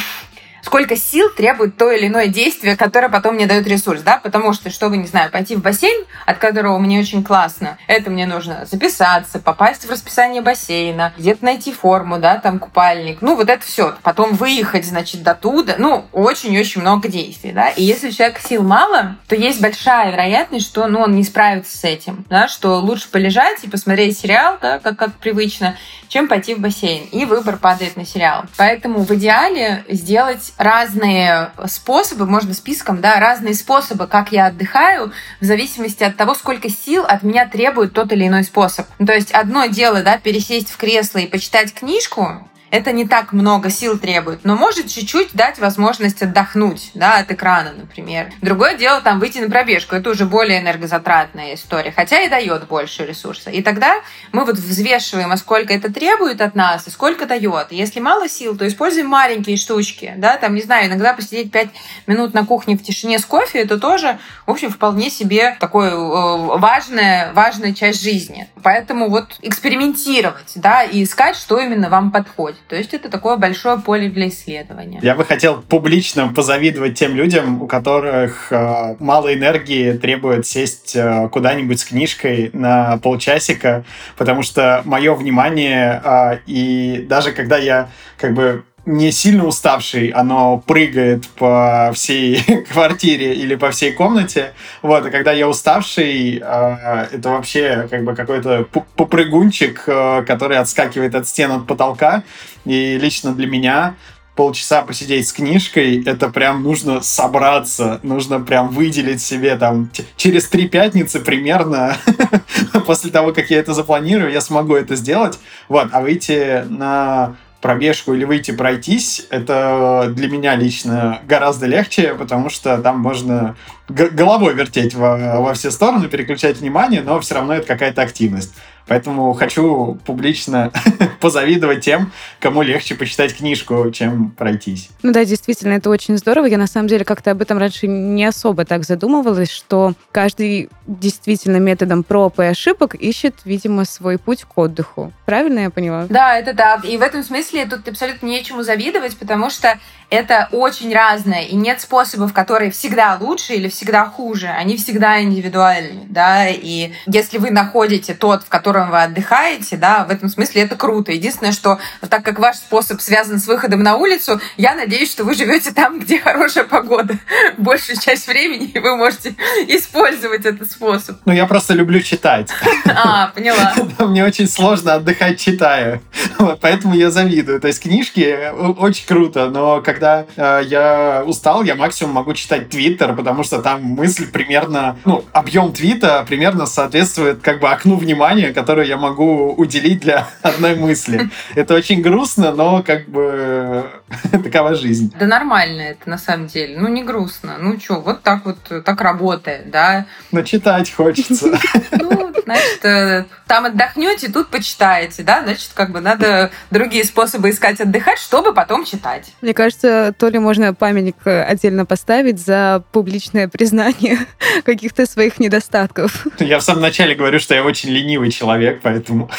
сколько 0.62 0.96
сил 0.96 1.30
требует 1.36 1.78
то 1.78 1.92
или 1.92 2.08
иное 2.08 2.28
действие, 2.28 2.76
которое 2.76 3.10
потом 3.10 3.36
мне 3.36 3.46
дает 3.46 3.68
ресурс, 3.68 4.02
да, 4.02 4.18
потому 4.18 4.54
что, 4.54 4.70
чтобы, 4.70 4.98
не 4.98 5.08
знаю, 5.08 5.32
пойти 5.32 5.56
в 5.56 5.62
бассейн, 5.62 6.06
от 6.26 6.38
которого 6.38 6.78
мне 6.78 7.00
очень 7.00 7.24
классно, 7.24 7.78
это 7.88 8.10
мне 8.10 8.26
нужно 8.26 8.66
записаться, 8.70 9.40
попасть 9.40 9.86
в 9.86 9.92
расписание 9.92 10.42
бассейна, 10.42 11.14
где-то 11.18 11.44
найти 11.44 11.74
форму, 11.74 12.20
да, 12.20 12.38
там 12.38 12.60
купальник, 12.60 13.22
ну, 13.22 13.36
вот 13.36 13.50
это 13.50 13.66
все. 13.66 13.96
Потом 14.04 14.34
выехать, 14.34 14.86
значит, 14.86 15.24
до 15.24 15.36
туда, 15.36 15.76
ну, 15.78 16.06
очень-очень 16.12 16.82
много 16.82 17.08
действий, 17.08 17.52
да, 17.52 17.70
и 17.70 17.84
если 17.84 18.10
у 18.10 18.12
человека 18.12 18.42
сил 18.42 18.64
мало, 18.64 19.18
то 19.28 19.36
есть 19.36 19.62
большая 19.62 20.12
вероятность, 20.12 20.66
что, 20.66 20.88
ну, 20.88 21.02
он 21.02 21.16
не 21.16 21.24
справится 21.24 21.78
с 21.78 21.84
этим, 21.84 22.26
да, 22.30 22.48
что 22.48 22.80
лучше 22.80 23.10
полежать 23.10 23.64
и 23.64 23.70
посмотреть 23.70 24.18
сериал, 24.18 24.58
да, 24.62 24.80
как, 24.80 24.98
как 24.98 25.14
привычно, 25.16 25.76
чем 26.08 26.28
пойти 26.28 26.56
в 26.56 26.60
бассейн. 26.60 27.06
И 27.12 27.26
выбор 27.26 27.58
падает 27.58 27.96
на 27.96 28.06
сериал. 28.06 28.44
Поэтому 28.58 29.04
в 29.04 29.12
идеале 29.12 29.86
сделать 29.88 30.51
разные 30.62 31.52
способы, 31.66 32.26
можно 32.26 32.54
списком, 32.54 33.02
да, 33.02 33.20
разные 33.20 33.56
способы, 33.56 34.06
как 34.06 34.32
я 34.32 34.48
отдыхаю, 34.48 35.12
в 35.40 35.46
зависимости 35.46 36.04
от 36.04 36.16
того, 36.18 36.36
сколько 36.36 36.70
сил 36.70 37.04
от 37.04 37.24
меня 37.24 37.48
требует 37.48 37.94
тот 37.94 38.12
или 38.12 38.28
иной 38.28 38.44
способ. 38.44 38.86
То 39.06 39.14
есть 39.14 39.32
одно 39.32 39.66
дело, 39.66 40.04
да, 40.04 40.18
пересесть 40.18 40.70
в 40.70 40.78
кресло 40.78 41.18
и 41.18 41.28
почитать 41.28 41.74
книжку, 41.74 42.48
это 42.72 42.94
не 42.94 43.06
так 43.06 43.34
много 43.34 43.70
сил 43.70 44.00
требует, 44.00 44.46
но 44.46 44.56
может 44.56 44.88
чуть-чуть 44.88 45.34
дать 45.34 45.60
возможность 45.60 46.22
отдохнуть, 46.24 46.92
да, 46.94 47.18
от 47.18 47.30
экрана, 47.30 47.74
например. 47.74 48.32
Другое 48.42 48.76
дело 48.78 49.02
там 49.02 49.20
выйти 49.20 49.40
на 49.40 49.50
пробежку, 49.50 49.96
это 49.96 50.10
уже 50.10 50.26
более 50.26 50.62
энергозатратная 50.62 51.54
история, 51.54 51.92
хотя 51.92 52.22
и 52.22 52.30
дает 52.30 52.68
больше 52.68 53.06
ресурса. 53.06 53.52
И 53.52 53.62
тогда 53.62 53.98
мы 54.32 54.46
вот 54.46 54.56
взвешиваем, 54.56 55.32
а 55.32 55.38
сколько 55.38 55.74
это 55.74 55.94
требует 55.94 56.40
от 56.40 56.56
нас 56.56 56.88
и 56.88 56.90
сколько 56.90 57.26
дает. 57.26 57.72
Если 57.72 58.00
мало 58.00 58.30
сил, 58.30 58.58
то 58.58 58.66
используем 58.66 59.08
маленькие 59.08 59.58
штучки, 59.58 60.14
да, 60.18 60.38
там, 60.38 60.56
не 60.56 60.62
знаю, 60.62 60.88
иногда 60.88 61.14
посидеть 61.14 61.52
5 61.52 61.70
минут 62.08 62.34
на 62.34 62.46
кухне 62.46 62.78
в 62.78 62.84
тишине 62.84 63.20
с 63.20 63.26
кофе, 63.26 63.60
это 63.60 63.78
тоже, 63.78 64.18
в 64.46 64.52
общем, 64.52 64.72
вполне 64.72 65.10
себе 65.10 65.58
такой 65.60 65.90
э, 65.90 66.58
важная, 66.58 67.34
важная 67.34 67.74
часть 67.74 68.02
жизни. 68.02 68.48
Поэтому 68.64 69.10
вот 69.10 69.38
экспериментировать, 69.42 70.54
да, 70.56 70.84
и 70.84 71.04
искать, 71.04 71.36
что 71.36 71.60
именно 71.60 71.90
вам 71.90 72.12
подходит. 72.12 72.61
То 72.68 72.76
есть 72.76 72.94
это 72.94 73.10
такое 73.10 73.38
большое 73.38 73.80
поле 73.80 74.10
для 74.10 74.30
исследования. 74.30 75.00
Я 75.02 75.16
бы 75.16 75.26
хотел 75.26 75.62
публично 75.62 76.30
позавидовать 76.30 76.98
тем 76.98 77.16
людям, 77.16 77.62
у 77.62 77.68
которых 77.68 78.52
э, 78.52 78.96
мало 79.00 79.34
энергии 79.34 79.94
требует 79.94 80.46
сесть 80.46 80.96
э, 80.96 81.30
куда-нибудь 81.30 81.80
с 81.80 81.86
книжкой 81.86 82.50
на 82.54 82.98
полчасика, 82.98 83.84
потому 84.18 84.44
что 84.44 84.82
мое 84.86 85.14
внимание 85.14 86.02
э, 86.04 86.38
и 86.46 87.06
даже 87.08 87.32
когда 87.32 87.58
я 87.58 87.90
как 88.18 88.34
бы 88.34 88.64
не 88.86 89.12
сильно 89.12 89.46
уставший, 89.46 90.10
оно 90.10 90.58
прыгает 90.58 91.28
по 91.30 91.92
всей 91.94 92.42
квартире 92.72 93.36
или 93.36 93.56
по 93.56 93.72
всей 93.72 93.92
комнате. 93.92 94.54
Вот, 94.82 95.06
а 95.06 95.10
когда 95.12 95.32
я 95.32 95.48
уставший, 95.48 96.38
э, 96.38 97.08
это 97.12 97.30
вообще 97.30 97.88
как 97.90 98.04
бы 98.04 98.16
какой-то 98.16 98.68
попрыгунчик, 98.96 99.84
э, 99.86 100.24
который 100.26 100.58
отскакивает 100.58 101.14
от 101.16 101.28
стен, 101.28 101.52
от 101.52 101.68
потолка. 101.68 102.24
И 102.66 102.98
лично 102.98 103.34
для 103.34 103.48
меня 103.48 103.96
полчаса 104.36 104.82
посидеть 104.82 105.28
с 105.28 105.34
книжкой, 105.34 106.04
это 106.04 106.30
прям 106.30 106.64
нужно 106.64 107.02
собраться, 107.02 108.00
нужно 108.02 108.40
прям 108.40 108.70
выделить 108.70 109.22
себе 109.22 109.56
там 109.58 109.92
через 110.16 110.48
три 110.48 110.68
пятницы 110.68 111.20
примерно 111.20 111.98
после 112.88 113.12
того, 113.12 113.34
как 113.34 113.52
я 113.52 113.60
это 113.60 113.74
запланирую, 113.74 114.32
я 114.32 114.42
смогу 114.42 114.76
это 114.76 114.96
сделать. 114.96 115.38
Вот, 115.68 115.90
а 115.92 116.02
выйти 116.02 116.64
на 116.70 117.36
пробежку 117.62 118.14
или 118.14 118.24
выйти 118.24 118.52
пройтись, 118.52 119.28
это 119.30 120.12
для 120.16 120.28
меня 120.28 120.56
лично 120.56 121.20
гораздо 121.28 121.68
легче, 121.68 122.16
потому 122.16 122.50
что 122.50 122.78
там 122.80 123.00
можно 123.00 123.56
головой 123.94 124.54
вертеть 124.54 124.94
во, 124.94 125.42
во 125.42 125.54
все 125.54 125.72
стороны, 125.72 126.08
переключать 126.08 126.58
внимание, 126.58 127.02
но 127.02 127.20
все 127.20 127.36
равно 127.36 127.56
это 127.56 127.68
какая-то 127.68 128.02
активность. 128.02 128.54
Поэтому 128.88 129.34
хочу 129.34 129.98
публично 130.06 130.72
позавидовать 131.22 131.82
тем, 131.82 132.12
кому 132.40 132.62
легче 132.62 132.96
почитать 132.96 133.36
книжку, 133.36 133.90
чем 133.92 134.32
пройтись. 134.32 134.90
Ну 135.04 135.14
да, 135.14 135.24
действительно, 135.24 135.74
это 135.74 135.90
очень 135.90 136.18
здорово. 136.18 136.46
Я 136.48 136.58
на 136.58 136.68
самом 136.68 136.88
деле 136.88 137.06
как-то 137.06 137.32
об 137.32 137.42
этом 137.42 137.58
раньше 137.58 137.88
не 137.88 138.26
особо 138.26 138.66
так 138.66 138.84
задумывалась, 138.84 139.52
что 139.52 139.94
каждый 140.12 140.70
действительно 140.88 141.58
методом 141.58 142.04
проб 142.04 142.40
и 142.40 142.44
ошибок 142.44 142.96
ищет, 142.96 143.36
видимо, 143.46 143.86
свой 143.86 144.18
путь 144.18 144.44
к 144.44 144.58
отдыху. 144.58 145.14
Правильно 145.26 145.60
я 145.60 145.70
поняла? 145.70 146.08
Да, 146.10 146.38
это 146.38 146.54
так. 146.54 146.84
И 146.84 146.98
в 146.98 147.02
этом 147.02 147.24
смысле 147.24 147.66
тут 147.66 147.88
абсолютно 147.88 148.26
нечему 148.26 148.64
завидовать, 148.64 149.16
потому 149.16 149.50
что 149.50 149.80
это 150.12 150.50
очень 150.52 150.94
разное, 150.94 151.44
и 151.44 151.56
нет 151.56 151.80
способов, 151.80 152.34
которые 152.34 152.70
всегда 152.70 153.18
лучше 153.20 153.54
или 153.54 153.70
всегда 153.70 154.06
хуже. 154.06 154.48
Они 154.48 154.76
всегда 154.76 155.22
индивидуальны, 155.22 156.02
да, 156.10 156.50
и 156.50 156.92
если 157.08 157.38
вы 157.38 157.50
находите 157.50 158.14
тот, 158.14 158.44
в 158.44 158.50
котором 158.50 158.92
вы 158.92 159.02
отдыхаете, 159.02 159.78
да, 159.78 160.04
в 160.04 160.12
этом 160.12 160.28
смысле 160.28 160.64
это 160.64 160.76
круто. 160.76 161.14
Единственное, 161.14 161.54
что 161.54 161.80
так 162.10 162.24
как 162.24 162.40
ваш 162.40 162.58
способ 162.58 163.00
связан 163.00 163.40
с 163.40 163.48
выходом 163.48 163.84
на 163.84 163.96
улицу, 163.96 164.42
я 164.58 164.76
надеюсь, 164.76 165.10
что 165.10 165.24
вы 165.24 165.34
живете 165.34 165.72
там, 165.72 166.00
где 166.00 166.20
хорошая 166.20 166.66
погода 166.66 167.18
большую 167.58 167.98
часть 167.98 168.28
времени, 168.28 168.66
и 168.66 168.80
вы 168.80 168.98
можете 168.98 169.36
использовать 169.68 170.46
этот 170.46 170.70
способ. 170.70 171.18
Ну, 171.24 171.32
я 171.32 171.46
просто 171.46 171.74
люблю 171.74 172.02
читать. 172.02 172.50
А, 172.86 173.28
поняла. 173.28 173.74
Мне 174.00 174.26
очень 174.26 174.50
сложно 174.50 174.96
отдыхать, 174.96 175.40
читая. 175.40 176.02
Вот, 176.42 176.60
поэтому 176.60 176.96
я 176.96 177.12
завидую. 177.12 177.62
То 177.62 177.68
есть 177.68 177.84
книжки 177.84 178.52
очень 178.80 179.06
круто, 179.06 179.48
но 179.52 179.80
когда 179.82 180.01
когда 180.02 180.26
э, 180.36 180.64
я 180.66 181.24
устал, 181.26 181.64
я 181.64 181.76
максимум 181.76 182.14
могу 182.14 182.34
читать 182.34 182.70
Твиттер, 182.70 183.16
потому 183.16 183.44
что 183.44 183.62
там 183.62 183.84
мысль 183.84 184.32
примерно, 184.32 184.98
ну, 185.06 185.24
объем 185.32 185.74
твита 185.74 186.26
примерно 186.28 186.66
соответствует 186.66 187.42
как 187.42 187.60
бы 187.60 187.70
окну 187.70 187.98
внимания, 187.98 188.52
которое 188.52 188.88
я 188.88 188.98
могу 188.98 189.54
уделить 189.54 190.00
для 190.00 190.28
одной 190.42 190.76
мысли. 190.76 191.30
Это 191.54 191.76
очень 191.76 192.02
грустно, 192.02 192.52
но 192.52 192.82
как 192.82 193.08
бы 193.10 193.86
такова 194.44 194.76
жизнь. 194.76 195.14
Да 195.20 195.26
нормально 195.26 195.82
это 195.82 196.10
на 196.10 196.18
самом 196.18 196.48
деле. 196.48 196.78
Ну, 196.78 196.88
не 196.88 197.04
грустно. 197.04 197.58
Ну, 197.60 197.80
что, 197.80 197.96
вот 197.96 198.22
так 198.24 198.46
вот, 198.46 198.58
так 198.84 199.02
работает, 199.02 199.70
да. 199.70 200.06
Но 200.32 200.42
читать 200.44 200.92
хочется. 200.92 201.52
Ну, 201.92 202.32
значит, 202.44 202.86
э, 202.86 203.26
там 203.48 203.66
отдохнете, 203.66 204.32
тут 204.32 204.50
почитаете, 204.50 205.24
да, 205.24 205.44
значит, 205.44 205.72
как 205.74 205.92
бы 205.92 206.02
надо 206.02 206.52
другие 206.70 207.04
способы 207.04 207.50
искать 207.50 207.80
отдыхать, 207.80 208.20
чтобы 208.20 208.54
потом 208.54 208.86
читать. 208.86 209.32
Мне 209.42 209.54
кажется, 209.54 210.14
то 210.18 210.30
ли 210.30 210.40
можно 210.40 210.74
памятник 210.74 211.16
э, 211.26 211.44
отдельно 211.44 211.86
поставить 211.86 212.40
за 212.40 212.84
публичное 212.92 213.48
признание 213.48 214.20
каких-то 214.64 215.06
своих 215.06 215.40
недостатков. 215.40 216.26
Я 216.40 216.60
в 216.60 216.64
самом 216.64 216.82
начале 216.82 217.16
говорю, 217.16 217.40
что 217.40 217.54
я 217.54 217.64
очень 217.64 217.90
ленивый 217.90 218.32
человек, 218.32 218.80
поэтому... 218.82 219.30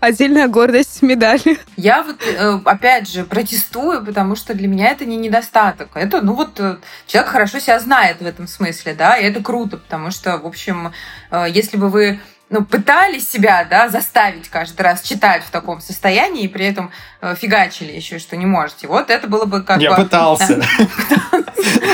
Отдельная 0.00 0.48
гордость 0.48 1.02
медали. 1.02 1.58
Я 1.76 2.02
вот, 2.02 2.16
э, 2.26 2.60
опять 2.64 3.10
же, 3.10 3.24
протестую, 3.24 3.75
потому 4.04 4.36
что 4.36 4.54
для 4.54 4.68
меня 4.68 4.90
это 4.90 5.04
не 5.04 5.16
недостаток. 5.16 5.90
Это, 5.94 6.20
ну 6.22 6.34
вот, 6.34 6.58
э, 6.60 6.76
человек 7.06 7.30
хорошо 7.30 7.58
себя 7.58 7.78
знает 7.78 8.20
в 8.20 8.26
этом 8.26 8.46
смысле, 8.46 8.94
да, 8.94 9.16
и 9.16 9.24
это 9.24 9.42
круто, 9.42 9.76
потому 9.76 10.10
что, 10.10 10.38
в 10.38 10.46
общем, 10.46 10.92
если 11.48 11.76
бы 11.76 11.88
вы 11.88 12.20
ну, 12.48 12.64
пытались 12.64 13.28
себя, 13.28 13.66
да, 13.68 13.88
заставить 13.88 14.48
каждый 14.48 14.82
раз 14.82 15.02
читать 15.02 15.42
в 15.42 15.50
таком 15.50 15.80
состоянии, 15.80 16.44
и 16.44 16.48
при 16.48 16.66
этом 16.66 16.92
э, 17.20 17.34
фигачили 17.34 17.92
еще, 17.92 18.18
что 18.18 18.36
не 18.36 18.46
можете. 18.46 18.86
Вот 18.86 19.10
это 19.10 19.26
было 19.26 19.46
бы 19.46 19.62
как 19.62 19.80
Я 19.80 19.90
бы... 19.90 20.04
пытался. 20.04 20.62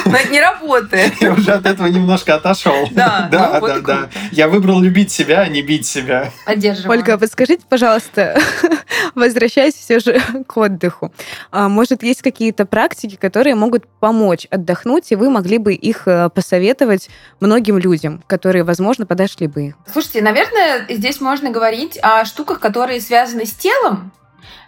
Но 0.05 0.17
это 0.17 0.29
не 0.31 0.41
работает. 0.41 1.15
Я 1.21 1.33
уже 1.33 1.53
от 1.53 1.65
этого 1.65 1.87
немножко 1.87 2.35
отошел. 2.35 2.89
Да, 2.93 3.29
да, 3.33 3.61
да, 3.61 3.81
да. 3.81 4.09
Я 4.31 4.49
выбрал 4.49 4.81
любить 4.81 5.11
себя, 5.11 5.41
а 5.41 5.49
не 5.49 5.63
бить 5.63 5.87
себя. 5.87 6.31
Поддерживаю. 6.47 6.99
Ольга, 6.99 7.17
подскажите, 7.19 7.63
пожалуйста, 7.69 8.39
возвращаясь 9.15 9.75
все 9.75 9.99
же 9.99 10.21
к 10.47 10.57
отдыху, 10.57 11.13
а, 11.51 11.69
может, 11.69 12.03
есть 12.03 12.23
какие-то 12.23 12.67
практики, 12.67 13.17
которые 13.17 13.55
могут 13.55 13.87
помочь 14.01 14.47
отдохнуть, 14.51 15.11
и 15.11 15.17
вы 15.17 15.31
могли 15.31 15.59
бы 15.59 15.73
их 15.73 16.07
э, 16.07 16.29
посоветовать 16.29 17.09
многим 17.41 17.79
людям, 17.79 18.23
которые, 18.27 18.63
возможно, 18.63 19.07
подошли 19.07 19.47
бы 19.47 19.75
Слушайте, 19.91 20.23
наверное, 20.23 20.42
наверное, 20.51 20.97
здесь 20.97 21.21
можно 21.21 21.51
говорить 21.51 21.99
о 22.03 22.25
штуках, 22.25 22.59
которые 22.59 23.01
связаны 23.01 23.47
с 23.47 23.53
телом, 23.53 24.13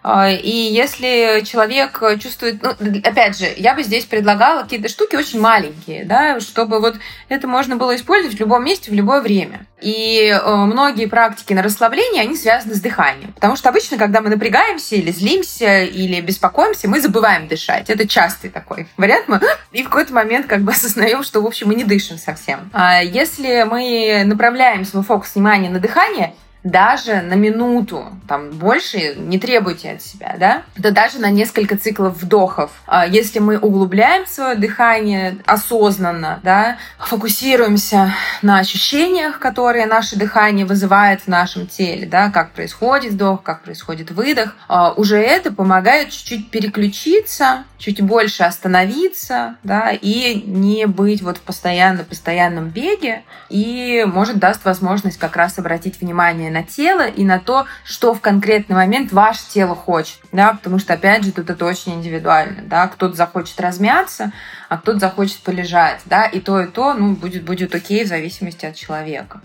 и 0.05 0.69
если 0.73 1.43
человек 1.45 2.03
чувствует, 2.21 2.63
ну, 2.63 2.71
опять 3.03 3.39
же, 3.39 3.47
я 3.57 3.75
бы 3.75 3.83
здесь 3.83 4.05
предлагала 4.05 4.63
какие-то 4.63 4.89
штуки 4.89 5.17
очень 5.17 5.41
маленькие, 5.41 6.05
да, 6.05 6.41
чтобы 6.41 6.81
вот 6.81 6.97
это 7.29 7.49
можно 7.49 7.77
было 7.77 7.97
использовать 7.97 8.37
в 8.37 8.41
любом 8.41 8.65
месте, 8.65 8.91
в 8.91 8.95
любое 8.95 9.21
время. 9.21 9.67
И 9.85 10.29
э, 10.29 10.55
многие 10.55 11.07
практики 11.07 11.53
на 11.53 11.63
расслабление, 11.63 12.23
они 12.23 12.37
связаны 12.37 12.75
с 12.75 12.81
дыханием. 12.81 13.33
Потому 13.35 13.55
что 13.55 13.69
обычно, 13.69 13.99
когда 13.99 14.23
мы 14.23 14.31
напрягаемся 14.31 14.97
или 14.97 15.11
злимся, 15.11 15.83
или 15.83 16.23
беспокоимся, 16.23 16.89
мы 16.89 17.01
забываем 17.03 17.49
дышать. 17.49 17.91
Это 17.91 18.09
частый 18.09 18.49
такой 18.49 18.89
вариант. 18.97 19.29
Мы 19.29 19.41
и 19.73 19.83
в 19.83 19.91
какой-то 19.91 20.15
момент 20.15 20.47
как 20.47 20.63
бы 20.63 20.73
осознаем, 20.73 21.23
что, 21.23 21.43
в 21.43 21.47
общем, 21.47 21.69
мы 21.69 21.75
не 21.75 21.85
дышим 21.85 22.17
совсем. 22.17 22.71
А 22.73 23.03
если 23.03 23.65
мы 23.65 24.23
направляем 24.25 24.87
свой 24.87 25.03
фокус 25.03 25.35
внимания 25.35 25.69
на 25.69 25.81
дыхание, 25.81 26.35
даже 26.65 27.21
на 27.21 27.35
минуту, 27.35 28.07
там 28.27 28.51
больше 28.51 29.15
не 29.17 29.39
требуйте 29.39 29.93
от 29.93 30.03
себя, 30.03 30.35
да, 30.39 30.63
да 30.77 30.91
даже 30.91 31.19
на 31.19 31.31
несколько 31.31 31.77
циклов 31.77 32.17
вдохов. 32.23 32.71
А 32.87 33.07
если 33.07 33.39
мы 33.39 33.59
углубляем 33.59 34.27
свое 34.27 34.57
дыхание 34.57 35.37
осознанно, 35.45 36.41
да, 36.43 36.79
фокусируемся 36.99 38.15
на 38.41 38.61
ощущениях, 38.61 39.39
которые 39.39 39.85
наше 39.85 40.17
дыхание 40.17 40.65
вызывает 40.65 41.21
в 41.21 41.29
нашем 41.29 41.67
теле, 41.67 42.07
да, 42.07 42.31
как 42.31 42.53
происходит 42.53 43.13
вдох, 43.13 43.43
как 43.43 43.63
происходит 43.63 44.11
выдох, 44.11 44.57
а 44.67 44.93
уже 44.93 45.19
это 45.19 45.53
помогает 45.53 46.09
чуть-чуть 46.11 46.51
переключиться, 46.51 47.65
чуть 47.77 48.01
больше 48.01 48.43
остановиться, 48.43 49.57
да, 49.63 49.91
и 49.91 50.43
не 50.47 50.87
быть 50.87 51.21
вот 51.21 51.37
в 51.37 51.43
постоянно-постоянном 51.43 52.71
беге, 52.71 53.23
и 53.51 54.07
может 54.07 54.39
даст 54.39 54.65
возможность 54.65 55.19
как 55.19 55.37
раз 55.37 55.59
обратить 55.59 56.01
внимание 56.01 56.54
на 56.55 56.63
тело 56.63 57.07
и 57.07 57.25
на 57.25 57.39
то, 57.41 57.67
что 57.85 58.15
в 58.15 58.21
конкретный 58.21 58.77
момент 58.77 59.13
ваше 59.13 59.43
тело 59.49 59.75
хочет, 59.75 60.21
да, 60.33 60.55
потому 60.55 60.79
что, 60.79 60.95
опять 60.95 61.25
же, 61.25 61.33
тут 61.33 61.51
это 61.51 61.65
очень 61.67 61.95
индивидуально, 61.95 62.63
да, 62.63 62.87
кто-то 62.87 63.15
захочет 63.15 63.61
размяться, 63.61 64.33
а 64.69 64.79
кто-то 64.79 64.99
захочет 64.99 65.39
полежать, 65.41 66.01
да, 66.07 66.27
и 66.27 66.41
то, 66.41 66.61
и 66.61 66.67
то, 66.67 66.95
ну, 66.95 67.15
будет, 67.15 67.45
будет 67.45 67.75
окей 67.75 68.05
в 68.05 68.09
зависимости 68.09 68.67
от 68.67 68.75
человека. 68.75 69.41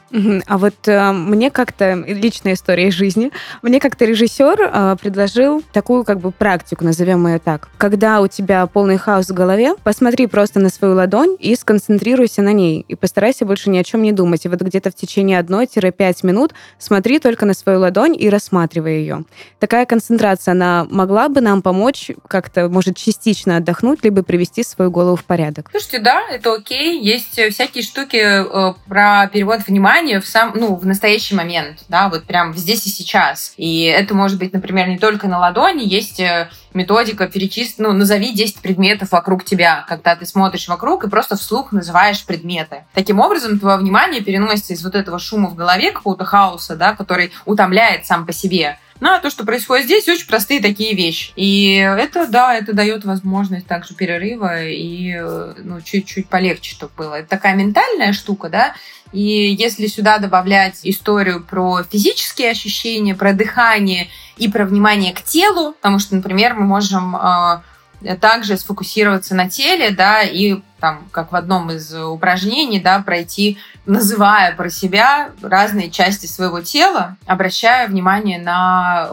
А 0.48 0.58
вот 0.58 0.88
э, 0.88 1.12
мне 1.12 1.52
как-то, 1.52 1.94
личная 1.94 2.54
история 2.54 2.88
из 2.88 2.94
жизни, 2.94 3.32
мне 3.62 3.80
как-то 3.80 4.06
режиссер 4.06 4.60
э, 4.62 4.96
предложил 5.02 5.64
такую 5.74 6.04
как 6.04 6.20
бы 6.20 6.32
практику, 6.32 6.84
назовем 6.84 7.28
ее 7.28 7.40
так. 7.40 7.70
Когда 7.78 8.22
у 8.22 8.28
тебя 8.28 8.66
полный 8.68 8.98
хаос 8.98 9.30
в 9.30 9.34
голове, 9.34 9.76
посмотри 9.84 10.28
просто 10.28 10.60
на 10.60 10.70
свою 10.70 10.96
ладонь 10.96 11.36
и 11.40 11.56
сконцентрируйся 11.56 12.42
на 12.42 12.54
ней, 12.54 12.86
и 12.88 12.96
постарайся 12.96 13.46
больше 13.46 13.70
ни 13.70 13.78
о 13.78 13.84
чем 13.84 14.02
не 14.02 14.12
думать. 14.12 14.46
И 14.46 14.50
вот 14.50 14.62
где-то 14.62 14.92
в 14.92 14.96
течение 14.96 15.40
1-5 15.40 16.26
минут 16.26 16.54
смотри 16.78 17.20
только 17.20 17.46
на 17.46 17.54
свою 17.54 17.80
ладонь 17.80 18.16
и 18.20 18.30
рассматривай 18.30 19.00
ее. 19.00 19.26
Такая 19.60 19.86
концентрация, 19.86 20.54
она 20.54 20.88
могла 20.90 21.30
бы 21.30 21.42
нам 21.42 21.62
помочь 21.62 22.12
как-то, 22.28 22.70
может, 22.70 22.98
частично 22.98 23.58
отдохнуть, 23.58 24.04
либо 24.04 24.24
привести 24.24 24.64
свою 24.64 24.92
голову 24.92 25.09
в 25.16 25.24
порядок. 25.24 25.70
Слушайте, 25.72 26.00
да, 26.00 26.22
это 26.30 26.54
окей. 26.54 27.00
Есть 27.02 27.38
э, 27.38 27.50
всякие 27.50 27.84
штуки 27.84 28.18
э, 28.18 28.74
про 28.88 29.28
перевод 29.28 29.62
внимания 29.68 30.20
в 30.20 30.28
сам, 30.28 30.54
ну, 30.56 30.76
в 30.76 30.86
настоящий 30.86 31.36
момент, 31.36 31.80
да, 31.88 32.10
вот 32.10 32.26
прям 32.26 32.56
здесь 32.56 32.86
и 32.86 32.90
сейчас. 32.90 33.54
И 33.58 33.84
это 33.84 34.14
может 34.14 34.38
быть, 34.38 34.54
например, 34.54 34.88
не 34.88 34.98
только 34.98 35.28
на 35.28 35.40
ладони, 35.40 35.84
есть 35.84 36.20
э, 36.20 36.50
методика 36.74 37.28
перечислить, 37.28 37.80
ну, 37.80 37.94
назови 37.94 38.34
10 38.34 38.60
предметов 38.60 39.12
вокруг 39.12 39.44
тебя, 39.44 39.86
когда 39.88 40.16
ты 40.16 40.26
смотришь 40.26 40.68
вокруг 40.68 41.04
и 41.04 41.10
просто 41.10 41.36
вслух 41.36 41.72
называешь 41.72 42.26
предметы. 42.26 42.86
Таким 42.94 43.20
образом, 43.20 43.60
твое 43.60 43.78
внимание 43.78 44.22
переносится 44.22 44.74
из 44.74 44.84
вот 44.84 44.96
этого 44.96 45.20
шума 45.20 45.50
в 45.50 45.56
голове, 45.56 45.92
какого-то 45.92 46.26
хаоса, 46.26 46.76
да, 46.76 46.96
который 46.96 47.32
утомляет 47.46 48.06
сам 48.06 48.26
по 48.26 48.34
себе, 48.34 48.78
на 49.00 49.20
то, 49.20 49.30
что 49.30 49.46
происходит 49.46 49.86
здесь, 49.86 50.08
очень 50.08 50.28
простые 50.28 50.62
такие 50.62 50.94
вещи. 50.94 51.32
И 51.36 51.76
это, 51.76 52.28
да, 52.28 52.56
это 52.56 52.74
дает 52.74 53.06
возможность 53.06 53.68
также 53.68 53.96
перерыва 53.96 54.66
и 54.66 55.16
ну, 55.64 55.82
чуть-чуть 55.82 56.28
полегче, 56.28 56.72
чтобы 56.72 56.92
было. 56.98 57.16
Это 57.16 57.30
такая 57.30 57.56
ментальная 57.56 58.14
штука, 58.14 58.50
да, 58.50 58.76
и 59.12 59.56
если 59.58 59.88
сюда 59.88 60.20
добавлять 60.20 60.82
историю 60.84 61.44
про 61.44 61.84
физические 61.84 62.52
ощущения, 62.52 63.16
про 63.16 63.34
дыхание 63.34 64.10
и 64.38 64.48
про 64.48 64.66
внимание 64.66 65.14
к 65.14 65.22
телу, 65.24 65.74
потому 65.74 66.00
что, 66.00 66.16
например, 66.16 66.54
мы 66.54 66.66
можем 66.66 67.16
э, 67.16 68.16
также 68.22 68.58
сфокусироваться 68.58 69.34
на 69.34 69.50
теле, 69.50 69.90
да, 69.92 70.22
и 70.22 70.62
там, 70.80 71.08
как 71.12 71.32
в 71.32 71.36
одном 71.36 71.72
из 71.72 71.94
упражнений, 71.94 72.80
да, 72.80 73.00
пройти, 73.00 73.58
называя 73.86 74.56
про 74.56 74.70
себя 74.70 75.32
разные 75.42 75.90
части 75.90 76.26
своего 76.26 76.62
тела, 76.62 77.18
обращая 77.26 77.88
внимание 77.88 78.40
на, 78.40 79.10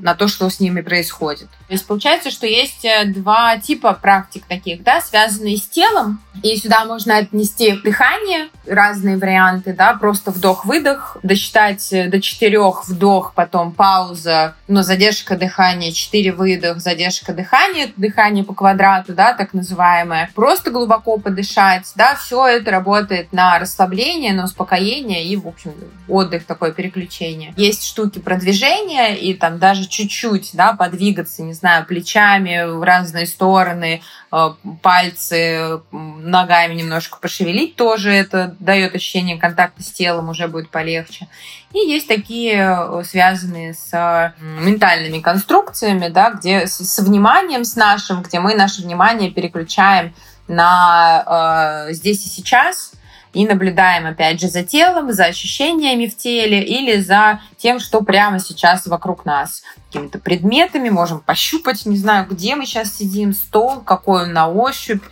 на 0.00 0.14
то, 0.14 0.28
что 0.28 0.48
с 0.48 0.60
ними 0.60 0.80
происходит. 0.80 1.48
То 1.66 1.74
есть 1.74 1.86
получается, 1.86 2.30
что 2.30 2.46
есть 2.46 2.84
э, 2.84 3.04
два 3.06 3.56
типа 3.58 3.92
практик 3.92 4.44
таких, 4.46 4.82
да, 4.82 5.00
связанные 5.00 5.56
с 5.56 5.68
телом, 5.68 6.20
и 6.42 6.56
сюда 6.56 6.84
можно 6.84 7.18
отнести 7.18 7.72
дыхание, 7.72 8.48
разные 8.66 9.16
варианты, 9.16 9.72
да, 9.72 9.94
просто 9.94 10.30
вдох-выдох, 10.30 11.16
досчитать 11.22 11.92
э, 11.92 12.08
до 12.08 12.20
четырех 12.20 12.88
вдох, 12.88 13.34
потом 13.34 13.72
пауза, 13.72 14.54
но 14.68 14.82
задержка 14.82 15.36
дыхания, 15.36 15.92
четыре 15.92 16.32
выдох, 16.32 16.78
задержка 16.78 17.32
дыхания, 17.32 17.92
дыхание 17.96 18.44
по 18.44 18.54
квадрату, 18.54 19.14
да, 19.14 19.32
так 19.34 19.54
называемое. 19.54 20.30
Просто 20.34 20.70
глубоко 20.70 21.09
подышать, 21.18 21.90
да, 21.94 22.14
все 22.14 22.46
это 22.46 22.70
работает 22.70 23.32
на 23.32 23.58
расслабление, 23.58 24.32
на 24.32 24.44
успокоение 24.44 25.24
и, 25.24 25.36
в 25.36 25.46
общем, 25.46 25.74
отдых, 26.08 26.44
такое 26.44 26.72
переключение. 26.72 27.52
Есть 27.56 27.84
штуки 27.84 28.18
продвижения 28.18 29.16
и 29.16 29.34
там 29.34 29.58
даже 29.58 29.86
чуть-чуть, 29.86 30.50
да, 30.54 30.72
подвигаться, 30.72 31.42
не 31.42 31.54
знаю, 31.54 31.86
плечами 31.86 32.64
в 32.78 32.82
разные 32.82 33.26
стороны, 33.26 34.02
э, 34.32 34.50
пальцы, 34.82 35.80
ногами 35.92 36.74
немножко 36.74 37.18
пошевелить, 37.18 37.76
тоже 37.76 38.12
это 38.12 38.56
дает 38.58 38.94
ощущение 38.94 39.38
контакта 39.38 39.82
с 39.82 39.90
телом, 39.90 40.28
уже 40.28 40.48
будет 40.48 40.70
полегче. 40.70 41.28
И 41.72 41.78
есть 41.78 42.08
такие 42.08 42.54
э, 42.56 43.02
связанные 43.04 43.74
с 43.74 44.34
ментальными 44.40 45.20
конструкциями, 45.20 46.08
да, 46.08 46.30
где 46.30 46.66
с 46.66 46.98
вниманием 46.98 47.64
с 47.64 47.76
нашим, 47.76 48.22
где 48.22 48.40
мы 48.40 48.54
наше 48.54 48.82
внимание 48.82 49.30
переключаем 49.30 50.12
на 50.50 51.86
э, 51.88 51.92
здесь 51.92 52.26
и 52.26 52.28
сейчас, 52.28 52.92
и 53.32 53.46
наблюдаем, 53.46 54.06
опять 54.06 54.40
же, 54.40 54.48
за 54.48 54.64
телом, 54.64 55.12
за 55.12 55.26
ощущениями 55.26 56.06
в 56.06 56.16
теле 56.16 56.62
или 56.62 57.00
за 57.00 57.40
тем, 57.56 57.78
что 57.78 58.02
прямо 58.02 58.40
сейчас 58.40 58.86
вокруг 58.86 59.24
нас. 59.24 59.62
Какими-то 59.86 60.18
предметами 60.18 60.90
можем 60.90 61.20
пощупать, 61.20 61.86
не 61.86 61.96
знаю, 61.96 62.26
где 62.28 62.56
мы 62.56 62.66
сейчас 62.66 62.96
сидим, 62.96 63.32
стол, 63.32 63.80
какой 63.80 64.24
он 64.24 64.32
на 64.32 64.48
ощупь, 64.48 65.02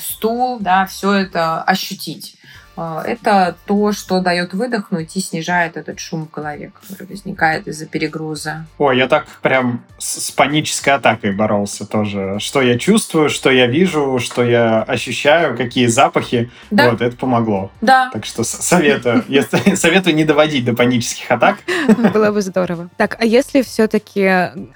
стул, 0.00 0.58
да, 0.60 0.86
все 0.86 1.12
это 1.12 1.62
ощутить. 1.62 2.36
А, 2.82 3.02
это 3.04 3.56
то, 3.66 3.92
что 3.92 4.20
дает 4.20 4.54
выдохнуть 4.54 5.14
и 5.14 5.20
снижает 5.20 5.76
этот 5.76 6.00
шум 6.00 6.26
в 6.26 6.30
голове, 6.30 6.72
который 6.80 7.06
возникает 7.06 7.68
из-за 7.68 7.84
перегруза. 7.84 8.64
Ой, 8.78 8.96
я 8.96 9.06
так 9.06 9.26
прям 9.42 9.84
с, 9.98 10.18
с 10.18 10.30
панической 10.30 10.94
атакой 10.94 11.32
боролся 11.32 11.84
тоже. 11.84 12.38
Что 12.38 12.62
я 12.62 12.78
чувствую, 12.78 13.28
что 13.28 13.50
я 13.50 13.66
вижу, 13.66 14.18
что 14.18 14.42
я 14.42 14.80
ощущаю, 14.82 15.58
какие 15.58 15.88
запахи. 15.88 16.50
Да. 16.70 16.90
Вот, 16.90 17.02
это 17.02 17.14
помогло. 17.18 17.70
Да. 17.82 18.08
Так 18.14 18.24
что 18.24 18.44
советую. 18.44 19.24
Я 19.28 19.42
советую 19.42 20.14
не 20.14 20.24
доводить 20.24 20.64
до 20.64 20.74
панических 20.74 21.30
атак. 21.30 21.58
Было 22.14 22.32
бы 22.32 22.40
здорово. 22.40 22.88
Так, 22.96 23.18
а 23.20 23.26
если 23.26 23.60
все-таки 23.60 24.26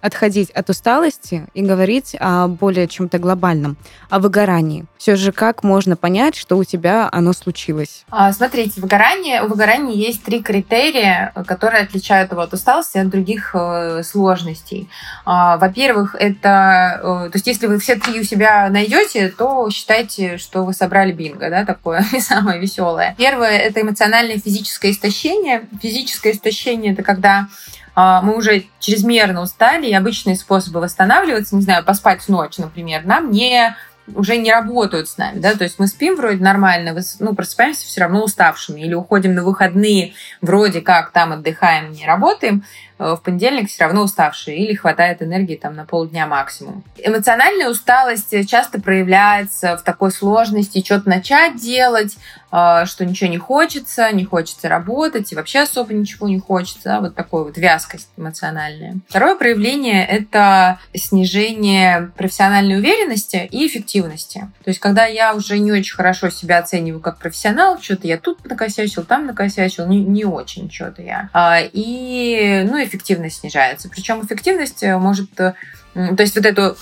отходить 0.03 0.51
от 0.51 0.69
усталости 0.69 1.47
и 1.55 1.63
говорить 1.63 2.15
о 2.21 2.49
более 2.49 2.87
чем-то 2.87 3.19
глобальном, 3.19 3.79
о 4.11 4.19
выгорании, 4.19 4.85
все 4.99 5.17
же 5.17 5.33
как 5.33 5.65
можно 5.65 5.97
понять, 5.97 6.37
что 6.37 6.59
у 6.59 6.65
тебя 6.65 7.09
оно 7.11 7.33
случилось? 7.33 7.94
А, 8.11 8.33
смотрите, 8.33 8.81
выгорание, 8.81 9.43
у 9.43 9.49
выгорания 9.49 9.95
есть 9.95 10.23
три 10.23 10.43
критерия, 10.43 11.33
которые 11.47 11.83
отличают 11.83 12.33
его 12.33 12.43
от 12.43 12.53
усталости 12.53 12.99
от 12.99 13.09
других 13.09 13.55
э, 13.55 14.03
сложностей. 14.03 14.89
А, 15.25 15.57
во-первых, 15.57 16.15
это... 16.19 17.01
Э, 17.03 17.31
то 17.31 17.37
есть 17.37 17.47
если 17.47 17.67
вы 17.67 17.79
все 17.79 17.97
три 17.97 18.21
у 18.21 18.25
себя 18.25 18.69
найдете, 18.69 19.29
то 19.29 19.69
считайте, 19.71 20.39
что 20.39 20.65
вы 20.65 20.75
собрали 20.75 21.13
бинго, 21.13 21.51
да, 21.51 21.65
такое 21.65 22.05
самое 22.21 22.61
веселое. 22.61 23.15
Первое— 23.19 23.59
это 23.59 23.81
эмоциональное 23.81 24.39
физическое 24.39 24.91
истощение. 24.91 25.67
Физическое 25.83 26.33
истощение— 26.33 26.93
это 26.95 27.03
когда 27.03 27.49
а, 27.95 28.23
мы 28.23 28.37
уже 28.37 28.65
чрезмерно 28.81 29.43
устали, 29.43 29.87
и 29.87 29.95
обычные 29.95 30.37
способы 30.37 30.81
восстанавливаться, 30.81 31.57
не 31.57 31.63
знаю, 31.63 31.85
поспать 31.85 32.29
ночь, 32.29 32.59
например, 32.59 33.05
нам 33.05 33.31
не 33.31 33.77
уже 34.15 34.37
не 34.37 34.53
работают 34.53 35.09
с 35.09 35.17
нами, 35.17 35.39
да, 35.39 35.55
то 35.55 35.65
есть 35.65 35.79
мы 35.79 35.87
спим 35.87 36.17
вроде 36.17 36.43
нормально, 36.43 36.95
ну, 37.21 37.35
просыпаемся 37.35 37.87
все 37.87 38.01
равно 38.03 38.25
уставшими, 38.25 38.81
или 38.81 38.95
уходим 38.95 39.35
на 39.35 39.43
выходные, 39.43 40.13
вроде 40.41 40.81
как 40.81 41.11
там 41.11 41.33
отдыхаем, 41.33 41.93
не 41.93 42.07
работаем, 42.07 42.65
в 43.05 43.23
понедельник 43.23 43.69
все 43.69 43.85
равно 43.85 44.03
уставшие 44.03 44.57
или 44.57 44.75
хватает 44.75 45.23
энергии 45.23 45.57
там 45.57 45.77
на 45.77 45.85
полдня 45.85 46.27
максимум. 46.27 46.83
Эмоциональная 46.97 47.69
усталость 47.69 48.49
часто 48.49 48.81
проявляется 48.81 49.77
в 49.77 49.83
такой 49.83 50.11
сложности 50.11 50.83
что-то 50.85 51.09
начать 51.09 51.57
делать, 51.57 52.17
э, 52.51 52.87
что 52.87 53.05
ничего 53.05 53.29
не 53.29 53.39
хочется, 53.39 54.11
не 54.13 54.25
хочется 54.25 54.69
работать 54.69 55.33
и 55.33 55.37
вообще 55.37 55.61
особо 55.61 55.93
ничего 55.93 56.29
не 56.29 56.39
хочется. 56.39 56.99
Вот 57.01 57.15
такой 57.15 57.45
вот 57.45 57.59
вязкость 57.59 58.09
эмоциональная. 58.17 58.97
Второе 59.09 59.37
проявление— 59.37 60.07
это 60.09 60.79
снижение 60.95 62.11
профессиональной 62.17 62.79
уверенности 62.79 63.49
и 63.51 63.67
эффективности. 63.67 64.49
То 64.65 64.71
есть 64.71 64.81
когда 64.81 65.05
я 65.05 65.35
уже 65.35 65.59
не 65.59 65.73
очень 65.73 65.95
хорошо 65.95 66.31
себя 66.31 66.59
оцениваю 66.59 67.01
как 67.01 67.19
профессионал, 67.19 67.81
что-то 67.81 68.07
я 68.07 68.17
тут 68.17 68.45
накосячил, 68.49 69.05
там 69.05 69.27
накосячил, 69.27 69.87
не, 69.87 70.03
не 70.03 70.25
очень 70.25 70.71
что-то 70.71 71.03
я. 71.03 71.29
А, 71.33 71.59
и, 71.61 72.65
ну, 72.67 72.83
эффективность 72.83 72.94
снижается. 73.41 73.89
Причем 73.89 74.25
эффективность 74.25 74.83
э, 74.83 74.97
может 74.99 75.39
э, 75.41 75.55
то 75.95 76.23
есть 76.23 76.35
вот 76.35 76.45
эта 76.45 76.77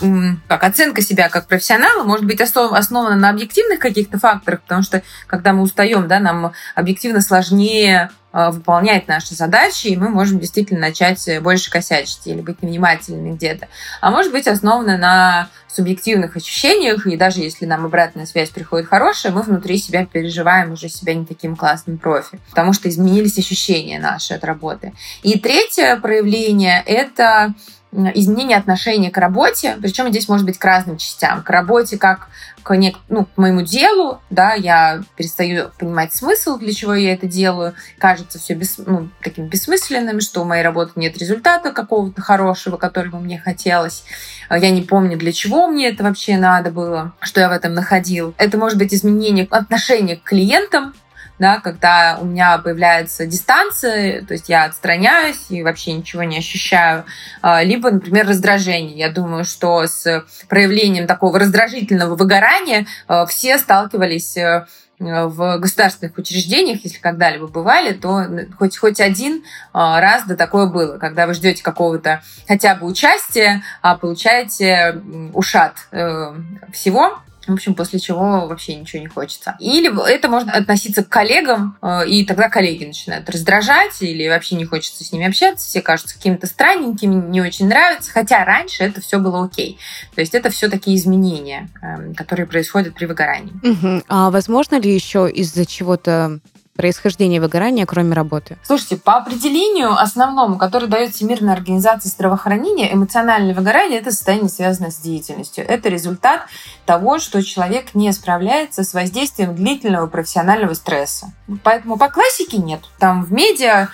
как, 0.49 0.65
оценка 0.65 1.03
себя 1.03 1.29
как 1.29 1.47
профессионала 1.47 2.03
может 2.05 2.25
быть 2.25 2.41
основана 2.41 3.17
на 3.17 3.29
объективных 3.29 3.79
каких-то 3.79 4.19
факторах, 4.19 4.63
потому 4.63 4.83
что 4.83 5.03
когда 5.27 5.53
мы 5.53 5.63
устаем, 5.63 6.09
да, 6.09 6.19
нам 6.19 6.53
объективно 6.75 7.21
сложнее 7.21 8.11
э, 8.33 8.51
выполнять 8.51 9.09
наши 9.09 9.35
задачи, 9.35 9.89
и 9.89 9.97
мы 9.97 10.09
можем 10.09 10.41
действительно 10.41 10.81
начать 10.81 11.29
больше 11.43 11.71
косячить 11.71 12.27
или 12.27 12.41
быть 12.41 12.63
невнимательными 12.63 13.35
где-то. 13.35 13.69
А 14.01 14.11
может 14.11 14.33
быть 14.33 14.47
основана 14.47 14.97
на 14.97 15.49
субъективных 15.69 16.37
ощущениях, 16.37 17.07
и 17.07 17.17
даже 17.17 17.41
если 17.41 17.67
нам 17.67 17.85
обратная 17.85 18.25
связь 18.25 18.51
приходит 18.51 18.89
хорошая, 18.89 19.33
мы 19.33 19.43
внутри 19.43 19.77
себя 19.77 20.07
переживаем 20.07 20.73
уже 20.73 20.89
себя 20.89 21.15
не 21.15 21.27
таким 21.27 21.57
классным 21.57 21.99
профи, 21.99 22.41
потому 22.51 22.73
что 22.73 22.89
изменились 22.89 23.39
ощущения 23.39 23.99
наши 23.99 24.33
от 24.35 24.45
работы. 24.45 24.95
И 25.23 25.39
третье 25.39 25.97
проявление— 25.97 26.83
это 26.87 27.55
изменение 27.93 28.57
отношения 28.57 29.11
к 29.11 29.19
работе, 29.19 29.77
причем 29.81 30.09
здесь 30.09 30.29
может 30.29 30.47
быть 30.47 30.59
к 30.59 30.65
разным 30.65 30.97
частям. 30.97 31.43
К 31.43 31.51
работе 31.51 31.99
как 31.99 32.29
к, 32.63 32.75
не, 32.77 32.97
ну, 33.09 33.27
к 33.27 33.37
моему 33.37 33.63
делу, 33.63 34.21
да, 34.31 34.55
я 34.55 35.03
перестаю 35.17 35.71
понимать 35.79 36.13
смысл, 36.13 36.59
для 36.59 36.73
чего 36.73 36.95
я 36.95 37.13
это 37.13 37.27
делаю, 37.27 37.75
кажется 37.99 38.39
все 38.39 38.55
бес, 38.55 38.77
ну, 38.79 39.09
таким 39.23 39.47
бессмысленным, 39.47 40.21
что 40.21 40.41
у 40.41 40.45
моей 40.45 40.63
работы 40.63 40.93
нет 40.97 41.19
результата 41.19 41.73
какого-то 41.73 42.21
хорошего, 42.23 42.77
который 42.77 43.11
бы 43.11 43.21
мне 43.21 43.39
хотелось. 43.39 44.05
Я 44.51 44.71
не 44.71 44.83
помню, 44.83 45.19
для 45.19 45.33
чего 45.33 45.67
мне 45.67 45.89
это 45.89 46.05
вообще 46.05 46.37
надо 46.37 46.71
было, 46.71 47.15
что 47.21 47.41
я 47.41 47.49
в 47.49 47.53
этом 47.53 47.75
находил. 47.75 48.35
Это 48.39 48.57
может 48.57 48.79
быть 48.79 48.95
изменение 48.95 49.47
отношения 49.51 50.17
к 50.17 50.23
клиентам, 50.23 50.95
да, 51.43 51.61
когда 51.61 52.19
у 52.21 52.25
меня 52.25 52.57
появляется 52.59 53.27
дистанция, 53.27 54.25
то 54.25 54.33
есть 54.33 54.49
я 54.49 54.65
отстраняюсь 54.65 55.47
и 55.49 55.65
вообще 55.65 55.93
ничего 55.93 56.23
не 56.23 56.39
ощущаю, 56.39 57.05
а, 57.43 57.65
либо, 57.65 57.91
например, 57.91 58.29
раздражение. 58.29 58.97
Я 58.97 59.11
думаю, 59.11 59.45
что 59.45 59.85
с 59.85 60.25
проявлением 60.49 61.09
такого 61.09 61.41
раздражительного 61.41 62.15
выгорания 62.15 62.87
а, 63.09 63.27
все 63.27 63.59
сталкивались 63.59 64.37
э, 64.37 64.67
в 65.01 65.59
государственных 65.59 66.17
учреждениях, 66.17 66.85
если 66.85 67.01
когда-либо 67.01 67.49
бывали, 67.49 67.93
то 67.93 68.25
хоть, 68.57 68.79
хоть 68.79 69.01
один 69.01 69.43
а, 69.73 70.01
раз 70.01 70.23
да 70.29 70.37
такое 70.37 70.67
было, 70.67 70.99
когда 70.99 71.27
вы 71.27 71.35
ждете 71.35 71.65
какого-то 71.65 72.23
хотя 72.47 72.77
бы 72.77 72.87
участия, 72.87 73.65
а 73.81 73.97
получаете 73.97 75.03
ушат 75.35 75.75
э, 75.91 76.35
всего, 76.73 77.19
в 77.47 77.53
общем, 77.53 77.75
после 77.75 77.99
чего 77.99 78.47
вообще 78.47 78.75
ничего 78.75 79.03
не 79.03 79.09
хочется. 79.09 79.57
Или 79.59 79.91
это 80.09 80.29
можно 80.29 80.53
относиться 80.53 81.05
к 81.05 81.09
коллегам, 81.09 81.77
э, 81.83 82.07
и 82.09 82.25
тогда 82.25 82.49
коллеги 82.49 82.85
начинают 82.85 83.29
раздражать, 83.29 84.01
или 84.01 84.29
вообще 84.29 84.55
не 84.57 84.65
хочется 84.65 85.05
с 85.05 85.13
ними 85.13 85.27
общаться, 85.27 85.67
все 85.67 85.83
кажутся 85.83 86.17
какими-то 86.17 86.47
странненькими, 86.47 87.15
не 87.15 87.41
очень 87.41 87.69
нравятся, 87.69 88.11
хотя 88.13 88.45
раньше 88.45 88.85
это 88.85 89.01
все 89.01 89.19
было 89.19 89.45
окей. 89.45 89.79
То 90.15 90.21
есть 90.21 90.35
это 90.35 90.51
все 90.51 90.69
такие 90.69 90.97
изменения, 90.97 91.69
эм, 91.83 92.15
которые 92.15 92.47
происходят 92.47 92.95
при 92.95 93.07
выгорании. 93.07 93.53
Угу. 93.63 94.05
А 94.09 94.31
возможно 94.31 94.79
ли 94.79 94.93
еще 94.93 95.31
из-за 95.31 95.67
чего-то 95.67 96.41
происхождение 96.75 97.41
выгорания, 97.41 97.87
кроме 97.87 98.15
работы? 98.15 98.57
Слушайте, 98.63 98.97
по 98.97 99.17
определению 99.17 99.93
основному, 99.93 100.59
который 100.59 100.89
дает 100.89 101.15
Всемирная 101.15 101.55
организация 101.55 102.11
здравоохранения, 102.11 102.93
эмоциональное 102.93 103.55
выгорание– 103.55 103.99
это 104.01 104.11
состояние, 104.11 104.49
связанное 104.49 104.91
с 104.91 104.99
деятельностью. 104.99 105.65
Это 105.69 105.89
результат 105.89 106.43
того, 106.87 107.19
что 107.19 107.43
человек 107.43 107.95
не 107.95 108.13
справляется 108.13 108.85
с 108.85 108.95
воздействием 108.95 109.55
длительного 109.55 110.07
профессионального 110.07 110.75
стресса. 110.75 111.33
Поэтому 111.63 111.99
по 111.99 112.09
классике 112.09 112.59
нет. 112.59 112.81
Там 112.99 113.25
в 113.25 113.33
медиа 113.33 113.89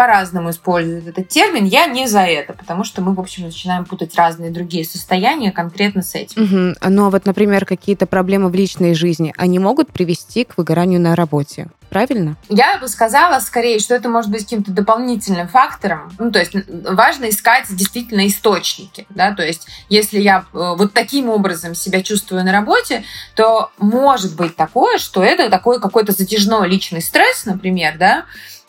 по-разному 0.00 0.48
используют 0.48 1.06
этот 1.08 1.28
термин. 1.28 1.66
Я 1.66 1.84
не 1.84 2.08
за 2.08 2.20
это, 2.20 2.54
потому 2.54 2.84
что 2.84 3.02
мы, 3.02 3.12
в 3.12 3.20
общем, 3.20 3.44
начинаем 3.44 3.84
путать 3.84 4.16
разные 4.16 4.50
другие 4.50 4.82
состояния 4.82 5.52
конкретно 5.52 6.00
с 6.00 6.14
этим. 6.14 6.42
Угу. 6.42 6.88
Но 6.90 7.10
вот, 7.10 7.26
например, 7.26 7.66
какие-то 7.66 8.06
проблемы 8.06 8.48
в 8.48 8.54
личной 8.54 8.94
жизни, 8.94 9.34
они 9.36 9.58
могут 9.58 9.92
привести 9.92 10.44
к 10.44 10.56
выгоранию 10.56 11.02
на 11.02 11.14
работе 11.14 11.68
правильно? 11.90 12.36
Я 12.48 12.78
бы 12.80 12.86
сказала 12.86 13.40
скорее, 13.40 13.80
что 13.80 13.96
это 13.96 14.08
может 14.08 14.30
быть 14.30 14.44
каким-то 14.44 14.70
дополнительным 14.70 15.48
фактором. 15.48 16.12
Ну, 16.20 16.30
то 16.30 16.38
есть 16.38 16.52
важно 16.68 17.28
искать 17.28 17.66
действительно 17.68 18.28
источники, 18.28 19.06
да, 19.10 19.34
то 19.34 19.42
есть 19.42 19.66
если 19.88 20.20
я 20.20 20.44
э, 20.52 20.74
вот 20.78 20.92
таким 20.92 21.28
образом 21.28 21.74
себя 21.74 22.00
чувствую 22.02 22.44
на 22.44 22.52
работе, 22.52 23.02
то 23.34 23.72
может 23.78 24.36
быть 24.36 24.54
такое, 24.54 24.98
что 24.98 25.20
это 25.20 25.50
такой 25.50 25.80
какой-то 25.80 26.12
затяжной 26.12 26.68
личный 26.68 27.02
стресс, 27.02 27.44
например, 27.44 27.98
да, 27.98 28.24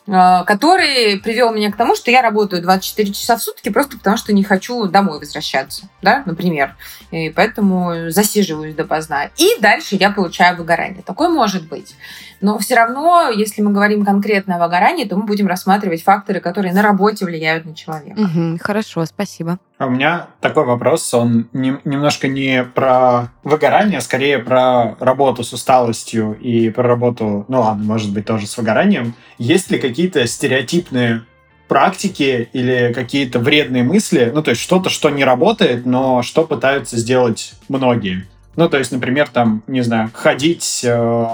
который 0.05 1.19
привел 1.19 1.53
меня 1.53 1.71
к 1.71 1.77
тому, 1.77 1.95
что 1.95 2.11
я 2.11 2.21
работаю 2.21 2.61
24 2.61 3.13
часа 3.13 3.37
в 3.37 3.41
сутки 3.41 3.69
просто 3.69 3.97
потому, 3.97 4.17
что 4.17 4.33
не 4.33 4.43
хочу 4.43 4.87
домой 4.87 5.19
возвращаться, 5.19 5.89
да, 6.01 6.23
например. 6.25 6.75
И 7.11 7.29
поэтому 7.29 8.09
засиживаюсь 8.09 8.75
допоздна. 8.75 9.29
И 9.37 9.57
дальше 9.59 9.95
я 9.95 10.11
получаю 10.11 10.57
выгорание. 10.57 11.03
Такое 11.03 11.29
может 11.29 11.67
быть. 11.67 11.95
Но 12.41 12.57
все 12.57 12.75
равно, 12.75 13.29
если 13.29 13.61
мы 13.61 13.71
говорим 13.71 14.03
конкретно 14.03 14.55
о 14.55 14.65
выгорании, 14.65 15.05
то 15.05 15.15
мы 15.15 15.23
будем 15.23 15.47
рассматривать 15.47 16.03
факторы, 16.03 16.39
которые 16.39 16.73
на 16.73 16.81
работе 16.81 17.25
влияют 17.25 17.65
на 17.65 17.75
человека. 17.75 18.19
Угу, 18.19 18.57
хорошо, 18.61 19.05
спасибо. 19.05 19.59
А 19.77 19.85
у 19.85 19.91
меня 19.91 20.27
такой 20.41 20.65
вопрос, 20.65 21.13
он 21.13 21.47
не, 21.53 21.77
немножко 21.85 22.27
не 22.27 22.63
про 22.63 23.29
выгорание, 23.43 23.99
а 23.99 24.01
скорее 24.01 24.39
про 24.39 24.95
работу 24.99 25.43
с 25.43 25.53
усталостью 25.53 26.37
и 26.39 26.69
про 26.69 26.83
работу, 26.83 27.45
ну 27.47 27.61
ладно, 27.61 27.83
может 27.83 28.13
быть, 28.13 28.25
тоже 28.25 28.47
с 28.47 28.57
выгоранием. 28.57 29.15
Есть 29.37 29.71
ли 29.71 29.79
какие-то 29.79 30.25
стереотипные 30.27 31.21
практики 31.67 32.49
или 32.51 32.91
какие-то 32.93 33.39
вредные 33.39 33.83
мысли, 33.83 34.29
ну, 34.33 34.43
то 34.43 34.49
есть 34.51 34.61
что-то, 34.61 34.89
что 34.89 35.09
не 35.09 35.23
работает, 35.23 35.85
но 35.85 36.21
что 36.21 36.45
пытаются 36.45 36.97
сделать 36.97 37.53
многие. 37.69 38.27
Ну, 38.57 38.67
то 38.67 38.77
есть, 38.77 38.91
например, 38.91 39.29
там, 39.29 39.63
не 39.67 39.81
знаю, 39.81 40.09
ходить 40.13 40.81
э, 40.83 41.27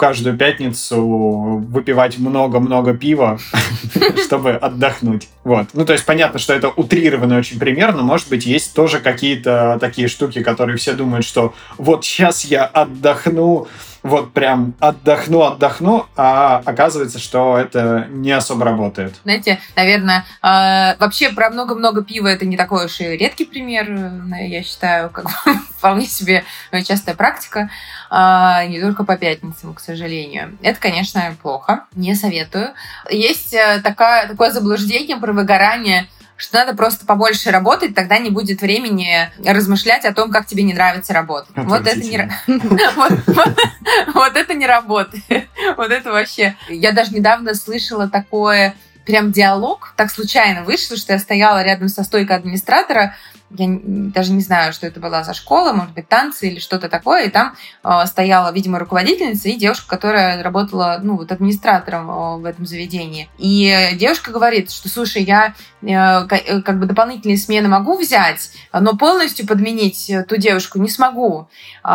каждую 0.00 0.34
пятницу 0.38 0.98
выпивать 1.68 2.18
много-много 2.18 2.94
пива, 2.94 3.38
чтобы 4.24 4.52
отдохнуть. 4.52 5.28
Вот. 5.44 5.66
Ну, 5.74 5.84
то 5.84 5.92
есть 5.92 6.06
понятно, 6.06 6.38
что 6.38 6.54
это 6.54 6.70
утрированно 6.70 7.36
очень 7.36 7.58
примерно. 7.58 8.02
Может 8.02 8.30
быть, 8.30 8.46
есть 8.46 8.72
тоже 8.72 9.00
какие-то 9.00 9.76
такие 9.78 10.08
штуки, 10.08 10.42
которые 10.42 10.78
все 10.78 10.94
думают, 10.94 11.26
что 11.26 11.52
вот 11.76 12.06
сейчас 12.06 12.46
я 12.46 12.64
отдохну, 12.64 13.68
вот 14.02 14.32
прям 14.32 14.74
отдохну, 14.80 15.42
отдохну, 15.42 16.06
а 16.16 16.62
оказывается, 16.64 17.18
что 17.18 17.58
это 17.58 18.06
не 18.10 18.30
особо 18.32 18.64
работает. 18.64 19.14
Знаете, 19.24 19.60
наверное, 19.76 20.24
э, 20.42 20.96
вообще 20.98 21.30
про 21.30 21.50
много-много 21.50 22.02
пива 22.02 22.28
это 22.28 22.46
не 22.46 22.56
такой 22.56 22.86
уж 22.86 23.00
и 23.00 23.16
редкий 23.16 23.44
пример, 23.44 23.90
э, 23.90 24.46
я 24.46 24.62
считаю, 24.62 25.10
как 25.10 25.28
вполне 25.78 26.06
себе 26.06 26.44
частая 26.84 27.14
практика, 27.14 27.70
э, 28.10 28.66
не 28.68 28.80
только 28.80 29.04
по 29.04 29.16
пятницам, 29.16 29.74
к 29.74 29.80
сожалению. 29.80 30.56
Это, 30.62 30.80
конечно, 30.80 31.34
плохо, 31.42 31.84
не 31.94 32.14
советую. 32.14 32.70
Есть 33.10 33.52
э, 33.54 33.80
такая, 33.82 34.28
такое 34.28 34.50
заблуждение 34.50 35.16
про 35.16 35.32
выгорание– 35.32 36.06
что 36.40 36.56
надо 36.56 36.74
просто 36.74 37.04
побольше 37.04 37.50
работать, 37.50 37.94
тогда 37.94 38.18
не 38.18 38.30
будет 38.30 38.62
времени 38.62 39.30
размышлять 39.44 40.06
о 40.06 40.14
том, 40.14 40.30
как 40.30 40.46
тебе 40.46 40.62
не 40.62 40.72
нравится 40.72 41.12
работать. 41.12 41.50
Вот 41.54 41.86
это 41.86 42.00
не 42.00 42.30
вот 44.14 44.36
это 44.36 44.54
не 44.54 44.66
работает. 44.66 45.48
Вот 45.76 45.90
это 45.90 46.10
вообще. 46.10 46.56
Я 46.68 46.92
даже 46.92 47.12
недавно 47.12 47.54
слышала 47.54 48.08
такое 48.08 48.74
прям 49.04 49.32
диалог. 49.32 49.92
Так 49.96 50.10
случайно 50.10 50.62
вышло, 50.64 50.96
что 50.96 51.12
я 51.12 51.18
стояла 51.18 51.62
рядом 51.62 51.88
со 51.88 52.04
стойкой 52.04 52.36
администратора, 52.36 53.16
я 53.56 53.66
даже 53.82 54.32
не 54.32 54.42
знаю, 54.42 54.72
что 54.72 54.86
это 54.86 55.00
была 55.00 55.24
за 55.24 55.34
школа, 55.34 55.72
может 55.72 55.92
быть, 55.92 56.08
танцы 56.08 56.48
или 56.48 56.60
что-то 56.60 56.88
такое, 56.88 57.24
и 57.24 57.30
там 57.30 57.56
э, 57.82 58.06
стояла, 58.06 58.52
видимо, 58.52 58.78
руководительница 58.78 59.48
и 59.48 59.56
девушка, 59.56 59.88
которая 59.88 60.42
работала, 60.42 61.00
ну, 61.02 61.16
вот 61.16 61.32
администратором 61.32 62.10
э, 62.10 62.36
в 62.38 62.44
этом 62.44 62.64
заведении. 62.64 63.28
И 63.38 63.90
девушка 63.94 64.30
говорит, 64.30 64.70
что, 64.70 64.88
слушай, 64.88 65.22
я 65.22 65.54
э, 65.82 65.86
э 65.88 66.62
как 66.62 66.78
бы 66.78 66.86
дополнительные 66.86 67.38
смены 67.38 67.68
могу 67.68 67.98
взять, 67.98 68.50
но 68.72 68.96
полностью 68.96 69.46
подменить 69.46 70.10
ту 70.28 70.36
девушку 70.36 70.78
не 70.78 70.88
смогу, 70.88 71.48
э, 71.82 71.88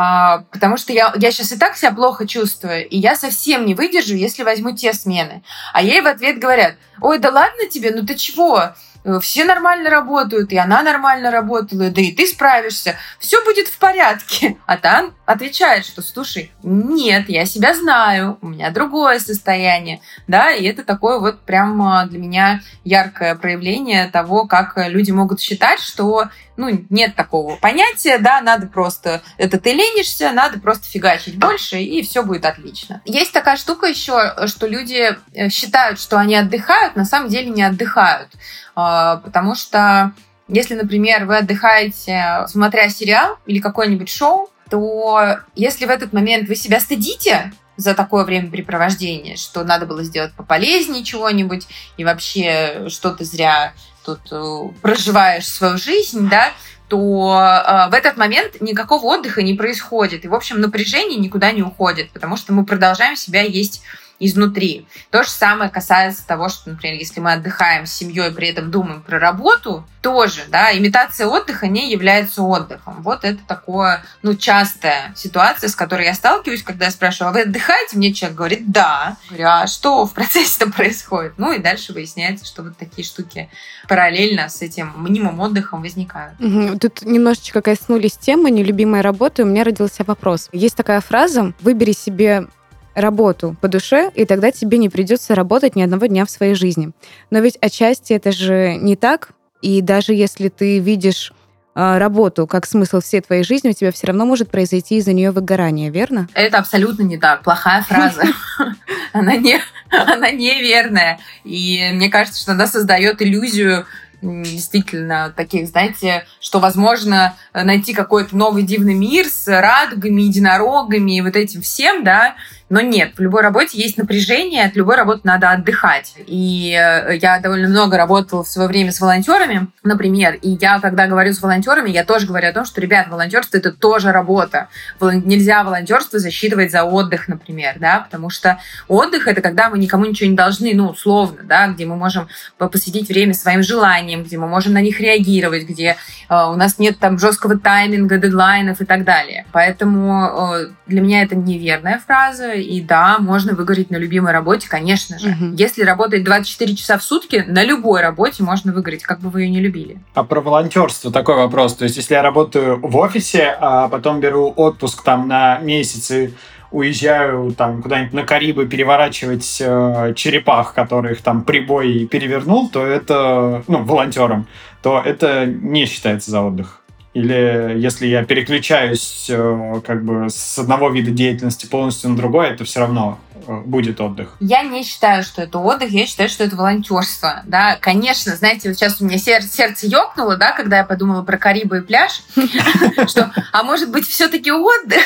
потому 0.52 0.76
что 0.78 0.92
я, 0.92 1.14
я 1.16 1.32
сейчас 1.32 1.54
и 1.54 1.58
так 1.58 1.78
себя 1.78 1.92
плохо 1.92 2.28
чувствую, 2.28 2.88
и 2.88 2.98
я 2.98 3.16
совсем 3.16 3.66
не 3.66 3.76
выдержу, 3.76 4.16
если 4.16 4.44
возьму 4.44 4.76
те 4.76 4.94
смены. 4.94 5.42
А 5.74 5.82
ей 5.82 6.02
в 6.02 6.08
ответ 6.08 6.38
говорят, 6.38 6.76
ой, 7.00 7.18
да 7.20 7.30
ладно 7.30 7.68
тебе, 7.70 7.92
ну 7.92 8.06
ты 8.06 8.16
чего? 8.16 8.74
Э, 9.06 9.20
все 9.22 9.46
нормально 9.46 9.92
работают, 9.92 10.52
и 10.52 10.58
она 10.58 10.82
нормально 10.82 11.30
работала, 11.30 11.92
да 11.92 12.02
и 12.02 12.12
ты 12.12 12.26
справишься, 12.26 12.96
все 13.20 13.44
будет 13.46 13.68
в 13.68 13.78
порядке. 13.78 14.58
А 14.66 14.78
Тан 14.78 15.14
отвечает, 15.26 15.86
что, 15.86 16.02
слушай, 16.02 16.52
нет, 16.64 17.30
я 17.30 17.46
себя 17.46 17.76
знаю, 17.76 18.40
у 18.42 18.48
меня 18.48 18.72
другое 18.72 19.20
состояние, 19.20 20.02
да, 20.28 20.52
и 20.52 20.66
это 20.66 20.84
такое 20.84 21.20
вот 21.20 21.42
прям 21.42 22.08
для 22.10 22.18
меня 22.18 22.62
яркое 22.84 23.36
проявление 23.36 24.08
того, 24.08 24.48
как 24.48 24.74
люди 24.88 25.12
могут 25.12 25.40
считать, 25.40 25.80
что 25.80 26.30
ну, 26.58 26.86
нет 26.90 27.16
такого 27.16 27.56
понятия, 27.56 28.18
да, 28.18 28.42
надо 28.42 28.68
просто, 28.68 29.22
это 29.38 29.60
ты 29.60 29.74
ленишься, 29.74 30.32
надо 30.32 30.60
просто 30.60 30.88
фигачить 30.88 31.38
больше, 31.38 31.82
и 31.82 32.02
все 32.02 32.24
будет 32.24 32.46
отлично. 32.46 33.02
Есть 33.06 33.34
такая 33.34 33.58
штука 33.58 33.88
еще, 33.88 34.48
что 34.48 34.68
люди 34.68 35.18
э, 35.34 35.50
считают, 35.50 36.00
что 36.00 36.18
они 36.18 36.36
отдыхают, 36.36 36.96
на 36.96 37.06
самом 37.06 37.30
деле 37.30 37.50
не 37.50 37.64
отдыхают, 37.64 38.30
а, 38.76 39.18
потому 39.18 39.56
что 39.56 40.14
если, 40.48 40.76
например, 40.76 41.26
вы 41.26 41.38
отдыхаете, 41.38 42.46
смотря 42.48 42.90
сериал 42.90 43.38
или 43.46 43.60
какое-нибудь 43.60 44.10
шоу, 44.10 44.50
то 44.70 45.40
если 45.56 45.86
в 45.86 45.90
этот 45.90 46.14
момент 46.14 46.48
вы 46.48 46.56
себя 46.56 46.80
стыдите, 46.80 47.52
за 47.78 47.94
такое 47.94 48.24
времяпрепровождение, 48.24 49.36
что 49.36 49.64
надо 49.64 49.86
было 49.86 50.04
сделать 50.04 50.34
пополезнее 50.34 51.04
чего-нибудь, 51.04 51.68
и 51.98 52.06
вообще 52.06 52.88
что 52.90 53.12
то 53.12 53.24
зря 53.24 53.74
тут 54.06 54.20
э, 54.32 54.70
проживаешь 54.82 55.48
свою 55.48 55.78
жизнь, 55.78 56.30
да, 56.30 56.52
то 56.88 57.34
э, 57.34 57.90
в 57.90 57.94
этот 57.94 58.18
момент 58.18 58.62
никакого 58.62 59.06
отдыха 59.06 59.42
не 59.42 59.54
происходит. 59.54 60.26
И, 60.26 60.28
в 60.28 60.36
общем, 60.36 60.62
напряжение 60.62 61.20
никуда 61.20 61.52
не 61.52 61.64
уходит, 61.64 62.12
потому 62.12 62.38
что 62.38 62.54
мы 62.54 62.66
продолжаем 62.66 63.16
себя 63.16 63.42
есть 63.42 63.84
изнутри. 64.20 64.88
То 65.12 65.24
же 65.24 65.30
самое 65.30 65.70
касается 65.70 66.26
того, 66.26 66.50
что, 66.50 66.70
например, 66.70 66.98
если 66.98 67.20
мы 67.20 67.34
отдыхаем 67.34 67.86
с 67.86 67.94
семьей, 67.94 68.32
при 68.32 68.50
этом 68.50 68.72
думаем 68.72 69.02
про 69.02 69.20
работу, 69.20 69.86
тоже, 70.02 70.42
да, 70.50 70.78
имитация 70.78 71.26
отдыха 71.26 71.68
не 71.68 71.92
является 71.92 72.44
отдыхом. 72.44 73.02
Вот 73.02 73.24
это 73.24 73.40
такое, 73.48 74.04
ну, 74.22 74.36
частая 74.36 75.14
ситуация, 75.16 75.68
с 75.68 75.76
которой 75.76 76.06
я 76.06 76.14
сталкиваюсь, 76.14 76.62
когда 76.62 76.86
я 76.86 76.92
спрашиваю, 76.92 77.30
а 77.30 77.34
вы 77.34 77.42
отдыхаете? 77.42 77.98
Мне 77.98 78.14
человек 78.14 78.38
говорит, 78.38 78.72
да. 78.72 79.18
Говорю, 79.30 79.48
а 79.48 79.68
что 79.68 80.06
в 80.06 80.14
процессе-то 80.14 80.72
происходит? 80.72 81.34
Ну, 81.38 81.52
и 81.52 81.58
дальше 81.58 81.92
выясняется, 81.92 82.46
что 82.46 82.62
вот 82.62 82.78
такие 82.78 83.04
штуки 83.04 83.50
параллельно 83.88 84.48
с 84.48 84.62
этим 84.62 84.94
мнимым 84.96 85.40
отдыхом 85.40 85.82
возникают. 85.82 86.38
Тут 86.80 87.02
немножечко 87.02 87.62
коснулись 87.64 88.14
темы 88.14 88.52
нелюбимой 88.52 89.02
работы, 89.02 89.44
у 89.44 89.48
меня 89.48 89.64
родился 89.64 90.04
вопрос. 90.04 90.50
Есть 90.52 90.76
такая 90.76 91.02
фраза 91.02 91.54
«выбери 91.62 91.94
себе 91.94 92.48
работу 92.96 93.56
по 93.62 93.68
душе, 93.68 94.10
и 94.16 94.26
тогда 94.26 94.52
тебе 94.52 94.78
не 94.78 94.90
придется 94.90 95.36
работать 95.36 95.76
ни 95.76 95.84
одного 95.84 96.08
дня 96.08 96.26
в 96.26 96.32
своей 96.32 96.56
жизни. 96.56 96.92
Но 97.30 97.40
ведь 97.40 97.58
отчасти 97.58 98.14
это 98.14 98.32
же 98.32 98.76
не 98.76 98.96
так, 98.96 99.30
и 99.62 99.82
даже 99.82 100.14
если 100.14 100.50
ты 100.50 100.80
видишь 100.80 101.34
э, 101.76 101.98
работу 101.98 102.48
как 102.48 102.66
смысл 102.66 103.02
всей 103.02 103.22
твоей 103.22 103.44
жизни, 103.44 103.70
у 103.70 103.74
тебя 103.74 103.92
все 103.92 104.08
равно 104.08 104.26
может 104.26 104.50
произойти 104.50 104.98
из-за 104.98 105.14
нее 105.14 105.32
выгорание, 105.32 105.90
верно? 105.90 106.28
Это 106.34 106.58
абсолютно 106.58 107.04
не 107.04 107.18
так. 107.18 107.44
Плохая 107.44 107.84
фраза. 107.84 108.24
Она 109.14 109.38
не, 109.38 109.62
она 109.90 110.30
неверная. 110.32 111.20
И 111.46 111.90
мне 111.94 112.10
кажется, 112.10 112.42
что 112.42 112.52
она 112.52 112.68
создает 112.68 113.22
иллюзию 113.22 113.86
действительно 114.22 115.34
таких, 115.36 115.68
знаете, 115.68 116.26
что 116.40 116.60
возможно 116.60 117.36
найти 117.54 117.94
какой-то 117.94 118.36
новый 118.36 118.64
дивный 118.64 118.94
мир 118.94 119.28
с 119.28 119.48
радугами, 119.48 120.24
единорогами 120.24 121.18
и 121.18 121.22
вот 121.22 121.36
этим 121.36 121.62
всем, 121.62 122.04
да, 122.04 122.36
но 122.68 122.82
нет, 122.82 123.14
в 123.16 123.22
любой 123.22 123.44
работе 123.44 123.80
есть 123.80 123.98
напряжение, 123.98 124.66
от 124.66 124.76
любой 124.76 124.96
работы 124.96 125.22
надо 125.24 125.52
отдыхать. 125.52 126.16
И 126.26 126.72
э, 126.72 127.18
я 127.22 127.40
довольно 127.40 127.68
много 127.68 127.96
работала 127.96 128.44
в 128.44 128.48
свое 128.48 128.68
время 128.68 128.92
с 128.92 129.00
волонтерами, 129.00 129.68
например, 129.84 130.40
и 130.42 130.58
я, 130.60 130.80
когда 130.80 131.06
говорю 131.06 131.32
с 131.32 131.42
волонтерами, 131.44 131.92
я 131.92 132.04
тоже 132.04 132.26
говорю 132.26 132.50
о 132.50 132.54
том, 132.54 132.66
что, 132.66 132.82
ребят, 132.82 133.08
волонтерство 133.08 133.58
это 133.58 133.72
тоже 133.72 134.12
работа. 134.12 134.70
Нельзя 135.00 135.64
волонтерство 135.64 136.18
засчитывать 136.18 136.72
за 136.72 136.86
отдых, 136.86 137.28
например, 137.28 137.76
да, 137.80 138.00
потому 138.00 138.32
что 138.32 138.58
отдых 138.88 139.28
это 139.28 139.42
когда 139.42 139.70
мы 139.70 139.78
никому 139.78 140.06
ничего 140.06 140.28
не 140.32 140.36
должны, 140.36 140.74
ну, 140.74 140.90
условно, 140.90 141.44
да, 141.44 141.68
где 141.68 141.86
мы 141.86 141.96
можем 141.96 142.28
посвятить 142.58 143.10
время 143.10 143.36
своим 143.36 143.62
желаниям, 143.62 144.24
где 144.24 144.40
мы 144.40 144.48
можем 144.48 144.74
на 144.74 144.82
них 144.82 145.00
реагировать, 145.00 145.66
где 145.66 145.98
э, 146.30 146.36
у 146.36 146.56
нас 146.56 146.80
нет 146.80 146.98
там 146.98 147.20
жесткого 147.20 147.60
тайминга, 147.60 148.18
дедлайнов 148.18 148.82
и 148.82 148.86
так 148.86 149.04
далее. 149.04 149.46
Поэтому 149.52 150.56
э, 150.56 150.68
для 150.88 151.02
меня 151.02 151.22
это 151.22 151.36
неверная 151.36 152.00
фраза, 152.00 152.55
и 152.62 152.82
да, 152.82 153.18
можно 153.20 153.54
выгореть 153.54 153.90
на 153.90 153.98
любимой 153.98 154.34
работе, 154.34 154.68
конечно 154.70 155.20
же. 155.20 155.30
Угу. 155.30 155.56
Если 155.58 155.84
работать 155.84 156.24
24 156.24 156.76
часа 156.76 156.98
в 156.98 157.04
сутки, 157.04 157.44
на 157.48 157.64
любой 157.64 158.02
работе 158.02 158.44
можно 158.44 158.74
выгореть, 158.74 159.04
как 159.04 159.20
бы 159.20 159.30
вы 159.30 159.44
ее 159.44 159.50
не 159.50 159.60
любили. 159.60 160.00
А 160.14 160.24
про 160.24 160.42
волонтерство 160.42 161.12
такой 161.12 161.36
вопрос. 161.36 161.76
То 161.76 161.84
есть, 161.84 161.98
если 161.98 162.14
я 162.14 162.22
работаю 162.22 162.80
в 162.82 162.96
офисе, 162.98 163.56
а 163.60 163.88
потом 163.90 164.20
беру 164.20 164.54
отпуск 164.56 165.04
там 165.04 165.28
на 165.28 165.60
месяцы, 165.60 166.34
уезжаю 166.72 167.54
там 167.54 167.82
куда-нибудь 167.82 168.14
на 168.14 168.24
Карибы 168.24 168.66
переворачивать 168.66 169.62
э, 169.62 170.14
черепах, 170.16 170.74
которых 170.74 171.22
там 171.22 171.44
прибой 171.44 172.06
перевернул, 172.06 172.70
то 172.70 172.86
это, 172.86 173.64
ну, 173.68 173.84
волонтером, 173.84 174.48
то 174.82 175.02
это 175.04 175.46
не 175.46 175.86
считается 175.86 176.32
за 176.32 176.42
отдых. 176.42 176.82
Или 177.16 177.80
если 177.80 178.08
я 178.08 178.26
переключаюсь 178.26 179.28
э, 179.30 179.82
как 179.88 180.04
бы 180.04 180.30
с 180.30 180.60
одного 180.60 180.90
вида 180.90 181.12
деятельности 181.12 181.66
полностью 181.66 182.10
на 182.10 182.18
другой, 182.18 182.50
это 182.50 182.66
все 182.66 182.82
равно 182.82 183.20
э, 183.48 183.58
будет 183.62 184.02
отдых. 184.02 184.36
Я 184.42 184.64
не 184.64 184.84
считаю, 184.84 185.24
что 185.24 185.42
это 185.42 185.60
отдых, 185.60 185.92
я 185.92 186.08
считаю, 186.08 186.28
что 186.28 186.44
это 186.44 186.58
волонтерство. 186.58 187.42
Да, 187.46 187.78
конечно, 187.80 188.36
знаете, 188.36 188.68
вот 188.68 188.78
сейчас 188.78 189.00
у 189.00 189.06
меня 189.06 189.18
сердце, 189.18 189.48
сердце 189.48 189.88
ёкнуло, 189.88 190.36
да, 190.36 190.52
когда 190.52 190.80
я 190.80 190.84
подумала 190.84 191.24
про 191.24 191.38
Карибы 191.38 191.78
и 191.78 191.82
пляж, 191.82 192.22
что, 193.08 193.32
а 193.54 193.64
может 193.64 193.90
быть, 193.90 194.06
все-таки 194.06 194.52
отдых? 194.52 195.00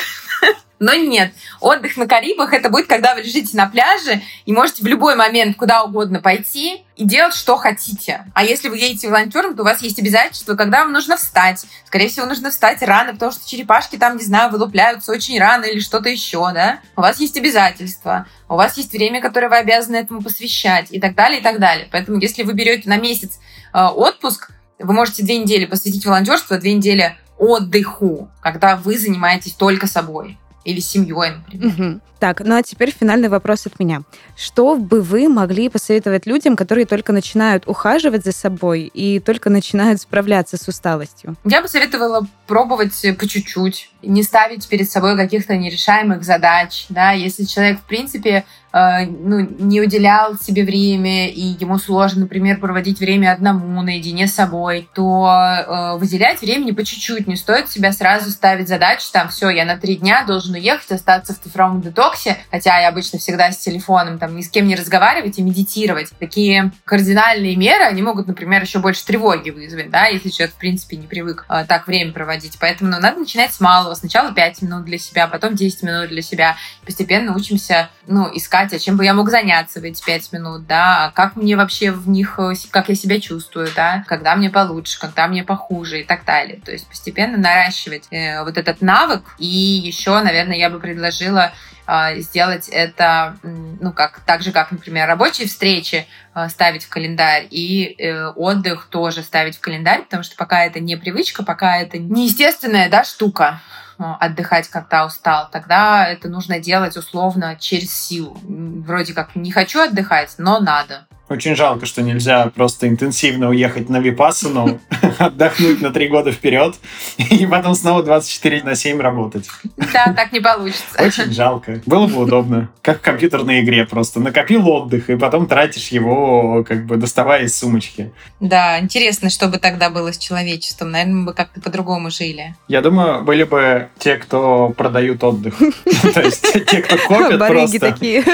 Но 0.80 0.94
нет, 0.94 1.34
отдых 1.60 1.98
на 1.98 2.06
Карибах 2.06 2.54
это 2.54 2.70
будет, 2.70 2.86
когда 2.86 3.14
вы 3.14 3.20
лежите 3.20 3.54
на 3.54 3.66
пляже 3.66 4.22
и 4.46 4.52
можете 4.52 4.82
в 4.82 4.86
любой 4.86 5.14
момент 5.14 5.58
куда 5.58 5.84
угодно 5.84 6.20
пойти 6.20 6.86
и 6.96 7.04
делать, 7.04 7.34
что 7.34 7.58
хотите. 7.58 8.24
А 8.32 8.42
если 8.42 8.70
вы 8.70 8.78
едете 8.78 9.08
волонтером, 9.08 9.54
то 9.54 9.60
у 9.60 9.66
вас 9.66 9.82
есть 9.82 9.98
обязательства, 9.98 10.54
когда 10.54 10.84
вам 10.84 10.92
нужно 10.92 11.18
встать. 11.18 11.66
Скорее 11.84 12.08
всего, 12.08 12.24
нужно 12.24 12.50
встать 12.50 12.80
рано, 12.80 13.12
потому 13.12 13.30
что 13.30 13.46
черепашки 13.46 13.96
там, 13.96 14.16
не 14.16 14.24
знаю, 14.24 14.50
вылупляются 14.50 15.12
очень 15.12 15.38
рано 15.38 15.66
или 15.66 15.80
что-то 15.80 16.08
еще, 16.08 16.50
да? 16.54 16.80
У 16.96 17.02
вас 17.02 17.20
есть 17.20 17.36
обязательства, 17.36 18.26
у 18.48 18.54
вас 18.54 18.78
есть 18.78 18.92
время, 18.92 19.20
которое 19.20 19.50
вы 19.50 19.58
обязаны 19.58 19.96
этому 19.96 20.22
посвящать 20.22 20.86
и 20.90 20.98
так 20.98 21.14
далее, 21.14 21.40
и 21.40 21.42
так 21.42 21.58
далее. 21.58 21.88
Поэтому, 21.92 22.18
если 22.18 22.42
вы 22.42 22.54
берете 22.54 22.88
на 22.88 22.96
месяц 22.96 23.38
э, 23.74 23.84
отпуск, 23.84 24.50
вы 24.78 24.94
можете 24.94 25.24
две 25.24 25.36
недели 25.36 25.66
посвятить 25.66 26.06
волонтерству, 26.06 26.56
а 26.56 26.58
две 26.58 26.72
недели 26.72 27.18
отдыху, 27.36 28.30
когда 28.40 28.76
вы 28.76 28.96
занимаетесь 28.96 29.52
только 29.52 29.86
собой 29.86 30.38
или 30.64 30.80
семьей, 30.80 31.36
например. 31.36 31.66
Угу. 31.68 32.00
Так, 32.20 32.42
ну 32.44 32.54
а 32.54 32.62
теперь 32.62 32.90
финальный 32.92 33.28
вопрос 33.28 33.66
от 33.66 33.80
меня. 33.80 34.02
Что 34.36 34.76
бы 34.76 35.00
вы 35.00 35.30
могли 35.30 35.70
посоветовать 35.70 36.26
людям, 36.26 36.54
которые 36.54 36.84
только 36.84 37.14
начинают 37.14 37.66
ухаживать 37.66 38.24
за 38.24 38.32
собой 38.32 38.90
и 38.92 39.20
только 39.20 39.48
начинают 39.48 40.02
справляться 40.02 40.58
с 40.58 40.68
усталостью? 40.68 41.36
Я 41.44 41.62
бы 41.62 41.68
советовала 41.68 42.26
пробовать 42.46 42.92
по 43.18 43.26
чуть-чуть, 43.26 43.90
не 44.02 44.22
ставить 44.22 44.68
перед 44.68 44.90
собой 44.90 45.16
каких-то 45.16 45.56
нерешаемых 45.56 46.22
задач. 46.22 46.84
Да? 46.90 47.12
Если 47.12 47.44
человек, 47.44 47.80
в 47.80 47.84
принципе, 47.84 48.44
э, 48.69 48.69
ну, 48.72 49.40
не 49.40 49.80
уделял 49.80 50.38
себе 50.38 50.64
время, 50.64 51.28
и 51.28 51.40
ему 51.40 51.78
сложно, 51.78 52.22
например, 52.22 52.60
проводить 52.60 53.00
время 53.00 53.32
одному, 53.32 53.82
наедине 53.82 54.26
с 54.26 54.34
собой, 54.34 54.88
то 54.94 55.28
э, 55.28 55.98
выделять 55.98 56.40
времени 56.40 56.72
по 56.72 56.84
чуть-чуть. 56.84 57.26
Не 57.26 57.36
стоит 57.36 57.70
себя 57.70 57.92
сразу 57.92 58.30
ставить 58.30 58.68
задачи, 58.68 59.10
там, 59.12 59.28
все, 59.28 59.50
я 59.50 59.64
на 59.64 59.76
три 59.76 59.96
дня 59.96 60.24
должен 60.24 60.54
уехать, 60.54 60.92
остаться 60.92 61.34
в 61.34 61.40
цифровом 61.40 61.80
детоксе, 61.80 62.36
хотя 62.50 62.78
я 62.78 62.88
обычно 62.88 63.18
всегда 63.18 63.50
с 63.50 63.58
телефоном, 63.58 64.18
там, 64.18 64.36
ни 64.36 64.42
с 64.42 64.48
кем 64.48 64.66
не 64.66 64.76
разговаривать 64.76 65.38
и 65.38 65.42
медитировать. 65.42 66.10
Такие 66.18 66.72
кардинальные 66.84 67.56
меры, 67.56 67.84
они 67.84 68.02
могут, 68.02 68.26
например, 68.26 68.62
еще 68.62 68.78
больше 68.78 69.04
тревоги 69.04 69.50
вызвать, 69.50 69.90
да, 69.90 70.06
если 70.06 70.28
человек, 70.28 70.54
в 70.54 70.58
принципе, 70.58 70.96
не 70.96 71.06
привык 71.06 71.44
э, 71.48 71.64
так 71.66 71.86
время 71.86 72.12
проводить. 72.12 72.58
Поэтому 72.60 72.90
ну, 72.90 72.98
надо 73.00 73.18
начинать 73.18 73.52
с 73.52 73.60
малого. 73.60 73.94
Сначала 73.94 74.32
5 74.32 74.62
минут 74.62 74.84
для 74.84 74.98
себя, 74.98 75.26
потом 75.26 75.54
10 75.54 75.82
минут 75.82 76.08
для 76.08 76.22
себя. 76.22 76.56
Постепенно 76.84 77.34
учимся, 77.34 77.90
ну, 78.10 78.28
искать, 78.34 78.72
а 78.74 78.78
чем 78.78 78.96
бы 78.96 79.04
я 79.04 79.14
мог 79.14 79.30
заняться 79.30 79.80
в 79.80 79.84
эти 79.84 80.04
5 80.04 80.32
минут, 80.32 80.66
да, 80.66 81.12
как 81.14 81.36
мне 81.36 81.56
вообще 81.56 81.92
в 81.92 82.08
них, 82.08 82.38
э, 82.38 82.52
как 82.70 82.88
я 82.88 82.94
себя 82.94 83.20
чувствую, 83.20 83.68
да, 83.74 84.04
когда 84.06 84.34
мне 84.34 84.50
получше, 84.50 84.98
когда 84.98 85.28
мне 85.28 85.44
похуже 85.44 86.00
и 86.00 86.04
так 86.04 86.24
далее. 86.24 86.60
То 86.64 86.72
есть 86.72 86.88
постепенно 86.88 87.38
наращивать 87.38 88.08
э, 88.10 88.42
вот 88.42 88.58
этот 88.58 88.82
навык. 88.82 89.22
И 89.38 89.46
еще, 89.46 90.20
наверное, 90.20 90.56
я 90.56 90.70
бы 90.70 90.80
предложила 90.80 91.52
а, 91.92 92.14
сделать 92.16 92.68
это, 92.68 93.36
ну, 93.42 93.92
как, 93.92 94.20
так 94.20 94.42
же, 94.42 94.52
как, 94.52 94.70
например, 94.70 95.08
рабочие 95.08 95.48
встречи 95.48 96.06
а, 96.34 96.48
ставить 96.48 96.84
в 96.84 96.88
календарь 96.88 97.48
и 97.50 97.96
э, 97.98 98.28
отдых 98.28 98.86
тоже 98.90 99.24
ставить 99.24 99.56
в 99.56 99.60
календарь, 99.60 100.02
потому 100.02 100.22
что 100.22 100.36
пока 100.36 100.64
это 100.64 100.78
не 100.78 100.96
привычка, 100.96 101.42
пока 101.42 101.78
это 101.78 101.98
неестественная, 101.98 102.88
да, 102.88 103.02
штука, 103.02 103.60
отдыхать, 104.00 104.68
когда 104.68 105.04
устал, 105.04 105.48
тогда 105.50 106.06
это 106.06 106.28
нужно 106.28 106.58
делать 106.58 106.96
условно 106.96 107.56
через 107.56 107.92
силу. 107.92 108.38
Вроде 108.42 109.14
как 109.14 109.36
не 109.36 109.52
хочу 109.52 109.80
отдыхать, 109.80 110.34
но 110.38 110.60
надо. 110.60 111.06
Очень 111.30 111.54
жалко, 111.54 111.86
что 111.86 112.02
нельзя 112.02 112.50
просто 112.52 112.88
интенсивно 112.88 113.50
уехать 113.50 113.88
на 113.88 114.00
Випассану, 114.00 114.80
отдохнуть 115.18 115.80
на 115.80 115.92
три 115.92 116.08
года 116.08 116.32
вперед 116.32 116.74
и 117.18 117.46
потом 117.46 117.76
снова 117.76 118.02
24 118.02 118.64
на 118.64 118.74
7 118.74 119.00
работать. 119.00 119.48
Да, 119.76 120.12
так 120.12 120.32
не 120.32 120.40
получится. 120.40 120.82
Очень 120.98 121.32
жалко. 121.32 121.80
Было 121.86 122.08
бы 122.08 122.22
удобно. 122.22 122.68
Как 122.82 122.98
в 122.98 123.02
компьютерной 123.02 123.60
игре 123.60 123.86
просто. 123.86 124.18
Накопил 124.18 124.68
отдых, 124.68 125.08
и 125.08 125.16
потом 125.16 125.46
тратишь 125.46 125.88
его, 125.88 126.64
как 126.66 126.84
бы 126.86 126.96
доставая 126.96 127.44
из 127.44 127.56
сумочки. 127.56 128.12
Да, 128.40 128.80
интересно, 128.80 129.30
что 129.30 129.46
бы 129.46 129.58
тогда 129.58 129.88
было 129.88 130.12
с 130.12 130.18
человечеством. 130.18 130.90
Наверное, 130.90 131.14
мы 131.14 131.26
бы 131.26 131.32
как-то 131.32 131.60
по-другому 131.60 132.10
жили. 132.10 132.56
Я 132.66 132.80
думаю, 132.80 133.22
были 133.22 133.44
бы 133.44 133.88
те, 133.98 134.16
кто 134.16 134.70
продают 134.70 135.22
отдых. 135.22 135.56
То 136.12 136.20
есть 136.22 136.42
те, 136.66 136.82
кто 136.82 136.96
копят 136.96 137.38
просто. 137.38 137.78
такие. 137.78 138.24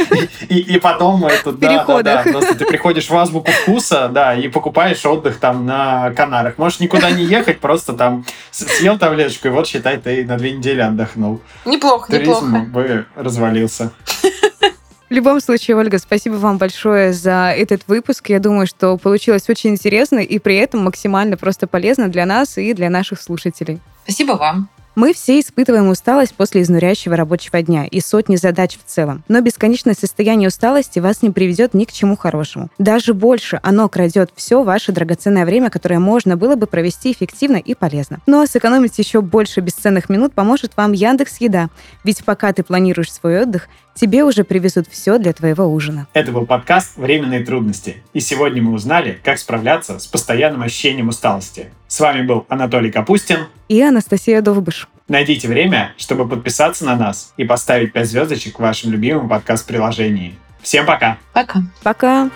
И 0.49 0.79
потом 0.79 1.27
это, 1.27 1.53
да, 1.53 1.85
да, 1.85 2.03
да. 2.03 2.23
Просто 2.23 2.55
ты 2.55 2.65
приходишь 2.65 2.86
приходишь 2.87 3.11
в 3.11 3.17
азбуку 3.17 3.51
вкуса, 3.51 4.09
да, 4.09 4.37
и 4.37 4.47
покупаешь 4.47 5.05
отдых 5.05 5.41
там 5.41 5.67
на 5.67 6.13
Канарах. 6.13 6.57
Можешь 6.57 6.79
никуда 6.79 7.11
не 7.11 7.25
ехать, 7.25 7.59
просто 7.59 7.95
там 7.95 8.25
съел 8.53 8.97
таблеточку, 8.97 9.49
и 9.49 9.51
вот, 9.51 9.67
считай, 9.67 9.97
ты 9.97 10.25
на 10.25 10.37
две 10.39 10.53
недели 10.53 10.81
отдохнул. 10.81 11.41
Неплохо, 11.65 12.13
Туризм 12.13 12.55
неплохо. 12.55 12.67
бы 12.67 13.07
развалился. 13.17 13.91
В 14.23 15.13
любом 15.13 15.41
случае, 15.41 15.77
Ольга, 15.77 15.99
спасибо 15.99 16.35
вам 16.35 16.59
большое 16.59 17.13
за 17.13 17.53
этот 17.57 17.83
выпуск. 17.89 18.29
Я 18.29 18.39
думаю, 18.39 18.69
что 18.69 18.97
получилось 18.97 19.49
очень 19.49 19.71
интересно 19.71 20.21
и 20.21 20.39
при 20.39 20.55
этом 20.55 20.85
максимально 20.85 21.37
просто 21.37 21.67
полезно 21.67 22.07
для 22.07 22.25
нас 22.25 22.57
и 22.57 22.73
для 22.73 22.89
наших 22.89 23.21
слушателей. 23.21 23.81
Спасибо 24.05 24.35
вам. 24.35 24.69
Мы 24.97 25.13
все 25.13 25.39
испытываем 25.39 25.89
усталость 25.89 26.35
после 26.35 26.63
изнуряющего 26.63 27.17
рабочего 27.17 27.61
дня 27.61 27.85
и 27.85 28.01
сотни 28.01 28.37
задач 28.37 28.79
в 28.79 28.91
целом. 28.91 29.23
Но 29.29 29.43
бесконечное 29.43 29.93
состояние 29.93 30.49
усталости 30.49 31.01
вас 31.01 31.21
не 31.21 31.29
приведет 31.29 31.75
ни 31.75 31.85
к 31.85 31.93
чему 31.93 32.17
хорошему. 32.17 32.71
Даже 32.79 33.13
больше 33.13 33.61
оно 33.63 33.91
крадет 33.91 34.31
все 34.35 34.63
ваше 34.63 34.93
драгоценное 34.93 35.45
время, 35.45 35.69
которое 35.69 35.99
можно 35.99 36.39
было 36.39 36.57
бы 36.57 36.67
провести 36.67 37.13
эффективно 37.13 37.57
и 37.57 37.75
полезно. 37.75 38.21
Ну 38.27 38.41
а 38.41 38.47
сэкономить 38.47 38.99
еще 38.99 39.21
больше 39.21 39.61
бесценных 39.61 40.09
минут 40.09 40.33
поможет 40.33 40.75
вам 40.79 40.93
Яндекс 40.93 41.43
Еда. 41.43 41.69
Ведь 42.03 42.25
пока 42.25 42.55
ты 42.55 42.63
планируешь 42.63 43.13
свой 43.13 43.43
отдых, 43.43 43.69
тебе 43.97 44.23
уже 44.23 44.45
привезут 44.45 44.87
все 44.89 45.19
для 45.19 45.33
твоего 45.33 45.67
ужина. 45.67 46.07
Это 46.13 46.31
был 46.31 46.47
подкаст 46.47 46.97
«Временные 46.97 47.45
трудности». 47.45 48.03
И 48.13 48.21
сегодня 48.21 48.63
мы 48.63 48.73
узнали, 48.73 49.19
как 49.25 49.39
справляться 49.39 49.99
с 49.99 50.07
постоянным 50.07 50.63
ощущением 50.63 51.09
усталости. 51.09 51.71
С 51.89 51.99
вами 51.99 52.23
был 52.23 52.47
Анатолий 52.49 52.93
Капустин 52.93 53.47
и 53.69 53.81
Анастасия 53.83 54.41
Довбыш. 54.43 54.89
Найдите 55.09 55.49
время, 55.49 55.95
чтобы 55.97 56.29
подписаться 56.29 56.85
на 56.85 56.97
нас 56.97 57.33
и 57.37 57.45
поставить 57.45 57.93
5 57.93 58.09
звездочек 58.09 58.59
в 58.59 58.63
вашем 58.63 58.93
любимом 58.93 59.29
подкаст-приложении. 59.29 60.35
Всем 60.63 60.85
пока! 60.85 61.19
Пока! 61.33 61.63
Пока! 61.83 62.31